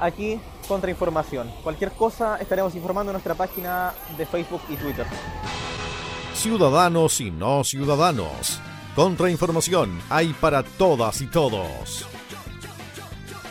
[0.01, 1.51] Aquí, contrainformación.
[1.61, 5.05] Cualquier cosa estaremos informando en nuestra página de Facebook y Twitter.
[6.33, 8.59] Ciudadanos y no ciudadanos.
[8.95, 12.07] Contrainformación hay para todas y todos.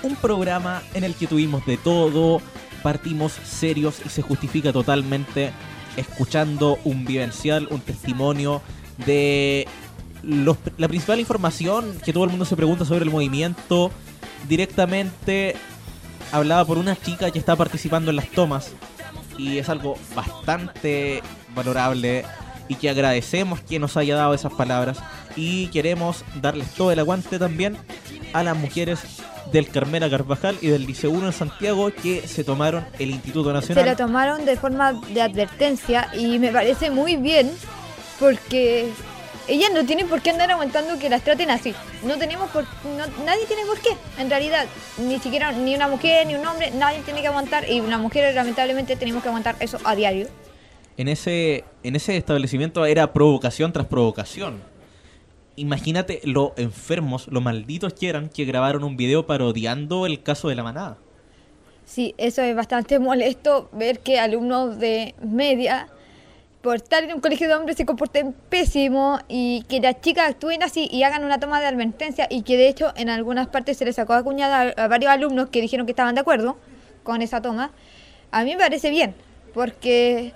[0.03, 2.43] un programa en el que tuvimos de todo,
[2.83, 5.53] partimos serios y se justifica totalmente
[5.97, 8.63] escuchando un vivencial, un testimonio
[9.07, 9.67] de
[10.23, 13.91] los- la principal información que todo el mundo se pregunta sobre el movimiento.
[14.49, 15.55] Directamente
[16.33, 18.73] hablada por una chica que está participando en las tomas
[19.39, 21.23] y es algo bastante
[21.55, 22.25] valorable
[22.69, 24.99] y que agradecemos que nos haya dado esas palabras
[25.37, 27.77] y queremos darles todo el aguante también
[28.33, 29.01] a las mujeres
[29.53, 33.55] del Carmela Carvajal y del Liceo 1 en Santiago que se tomaron el Instituto Se
[33.55, 33.87] Nacional.
[33.87, 37.51] lo tomaron de forma de advertencia y me parece muy bien
[38.19, 38.89] porque
[39.49, 41.75] ellas no tienen por qué andar aguantando que las traten así.
[42.05, 44.67] No tenemos por no- nadie tiene por qué, en realidad,
[44.99, 48.35] ni siquiera ni una mujer ni un hombre, nadie tiene que aguantar y una mujer
[48.35, 50.29] lamentablemente tenemos que aguantar eso a diario.
[50.97, 54.63] en ese, en ese establecimiento era provocación tras provocación.
[55.57, 60.55] Imagínate lo enfermos, lo malditos que eran que grabaron un video parodiando el caso de
[60.55, 60.97] la manada.
[61.85, 65.89] Sí, eso es bastante molesto ver que alumnos de media,
[66.63, 70.63] por estar en un colegio de hombres, se comporten pésimo y que las chicas actúen
[70.63, 73.85] así y hagan una toma de advertencia y que de hecho en algunas partes se
[73.85, 76.57] les sacó a cuñada a, a varios alumnos que dijeron que estaban de acuerdo
[77.03, 77.73] con esa toma.
[78.31, 79.15] A mí me parece bien,
[79.53, 80.33] porque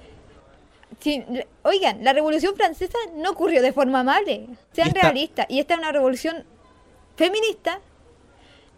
[1.00, 1.24] si-
[1.62, 4.46] oigan, la Revolución Francesa no ocurrió de forma amable.
[4.72, 5.46] Sean esta- realistas.
[5.48, 6.44] Y esta es una revolución
[7.16, 7.80] feminista.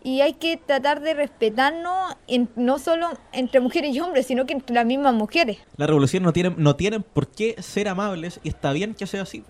[0.03, 4.53] Y hay que tratar de respetarnos en- no solo entre mujeres y hombres, sino que
[4.55, 5.59] entre las mismas mujeres.
[5.77, 9.23] La revolución no tiene, no tienen por qué ser amables y está bien que sea
[9.23, 9.43] así.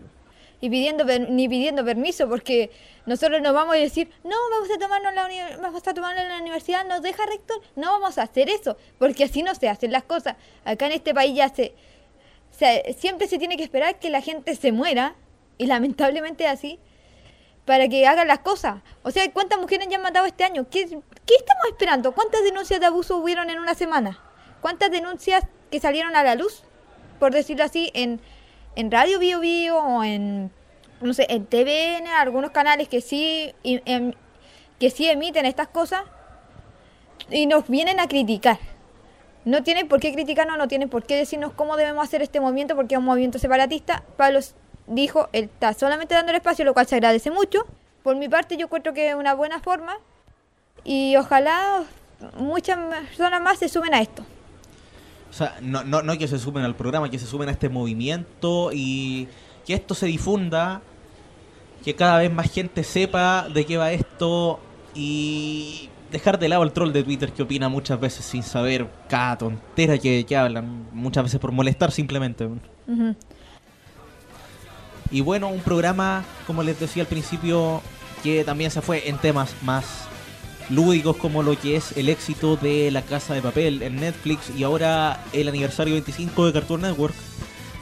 [0.61, 2.71] Y pidiendo per- ni pidiendo permiso, porque
[3.07, 5.29] nosotros nos vamos a decir, no, vamos a tomarnos la
[5.61, 9.25] vamos a tomarlo en la universidad, nos deja rector, no vamos a hacer eso, porque
[9.25, 10.35] así no se hacen las cosas.
[10.65, 11.75] Acá en este país ya se,
[12.99, 15.15] siempre se tiene que esperar que la gente se muera,
[15.59, 16.79] y lamentablemente es así,
[17.65, 18.77] para que hagan las cosas.
[19.03, 20.67] O sea, ¿cuántas mujeres ya han matado este año?
[20.71, 22.13] ¿Qué, qué estamos esperando?
[22.13, 24.19] ¿Cuántas denuncias de abuso hubieron en una semana?
[24.63, 26.65] ¿Cuántas denuncias que salieron a la luz,
[27.21, 28.21] por decirlo así, en,
[28.75, 30.51] en Radio Bio o en,
[31.01, 34.15] no sé, en TVN, algunos canales que sí, y- em-
[34.81, 36.03] que sí emiten estas cosas
[37.31, 38.59] y nos vienen a criticar?
[39.49, 42.77] No tienen por qué criticarnos, no tienen por qué decirnos cómo debemos hacer este movimiento
[42.77, 44.05] porque es un movimiento separatista.
[44.19, 44.41] Pablo
[44.87, 47.65] dijo, él está solamente dando el espacio, lo cual se agradece mucho.
[48.03, 49.97] Por mi parte yo encuentro que es una buena forma
[50.85, 51.85] y ojalá
[52.37, 52.77] muchas
[53.07, 54.23] personas más se sumen a esto.
[55.31, 57.71] O sea, no, no, no que se sumen al programa, que se sumen a este
[57.71, 59.29] movimiento y
[59.65, 60.83] que esto se difunda,
[61.83, 64.61] que cada vez más gente sepa de qué va esto
[64.95, 69.39] y dejar de lado el troll de Twitter que opina muchas veces sin saber cada
[69.39, 72.49] tontera que, que hablan, muchas veces por molestar simplemente.
[75.11, 77.83] Y bueno, un programa, como les decía al principio,
[78.23, 80.09] que también se fue en temas más
[80.71, 84.65] lúdicos como lo que es el éxito de La Casa de Papel en Netflix y
[84.65, 87.15] ahora el aniversario 25 de Cartoon Network,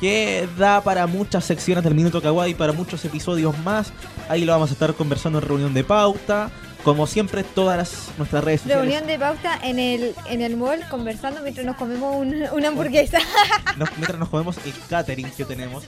[0.00, 3.92] que da para muchas secciones del Minuto Kawaii, para muchos episodios más.
[4.28, 6.50] Ahí lo vamos a estar conversando en reunión de pauta.
[6.86, 8.84] Como siempre, todas las- nuestras redes sociales.
[8.84, 13.18] Reunión de pauta en el, en el mall conversando mientras nos comemos un- una hamburguesa.
[13.76, 15.82] Nos- mientras nos comemos el catering que tenemos,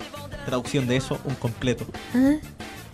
[0.45, 1.87] traducción de eso, un completo.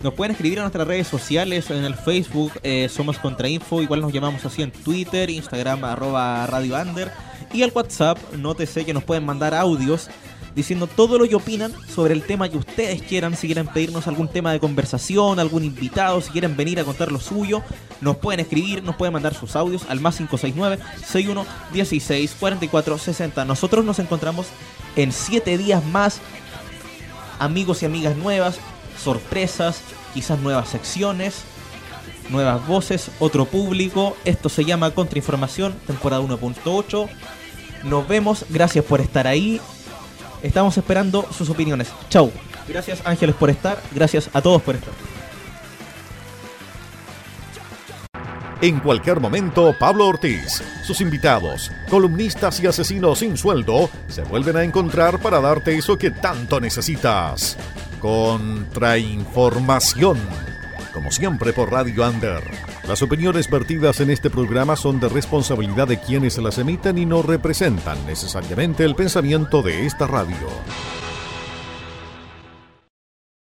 [0.03, 4.13] Nos pueden escribir a nuestras redes sociales, en el Facebook, eh, Somos Contrainfo, igual nos
[4.13, 7.11] llamamos así en Twitter, Instagram, arroba Radio Under,
[7.53, 10.09] y al WhatsApp, nótese que nos pueden mandar audios
[10.55, 14.27] diciendo todo lo que opinan sobre el tema que ustedes quieran, si quieren pedirnos algún
[14.27, 17.61] tema de conversación, algún invitado, si quieren venir a contar lo suyo,
[18.01, 23.45] nos pueden escribir, nos pueden mandar sus audios al más 569 61 16 44 60.
[23.45, 24.47] Nosotros nos encontramos
[24.95, 26.21] en 7 días más
[27.39, 28.59] amigos y amigas nuevas,
[29.01, 29.81] sorpresas,
[30.13, 31.43] quizás nuevas secciones,
[32.29, 34.15] nuevas voces, otro público.
[34.25, 37.09] Esto se llama Contrainformación, temporada 1.8.
[37.83, 39.59] Nos vemos, gracias por estar ahí.
[40.45, 41.91] Estamos esperando sus opiniones.
[42.07, 42.31] Chau.
[42.67, 44.93] Gracias Ángeles por estar, gracias a todos por estar.
[48.61, 54.63] En cualquier momento, Pablo Ortiz, sus invitados, columnistas y asesinos sin sueldo se vuelven a
[54.63, 57.57] encontrar para darte eso que tanto necesitas.
[57.99, 60.17] Contrainformación.
[60.95, 62.41] Como siempre por Radio Under.
[62.87, 67.21] Las opiniones vertidas en este programa son de responsabilidad de quienes las emiten y no
[67.21, 70.47] representan necesariamente el pensamiento de esta radio.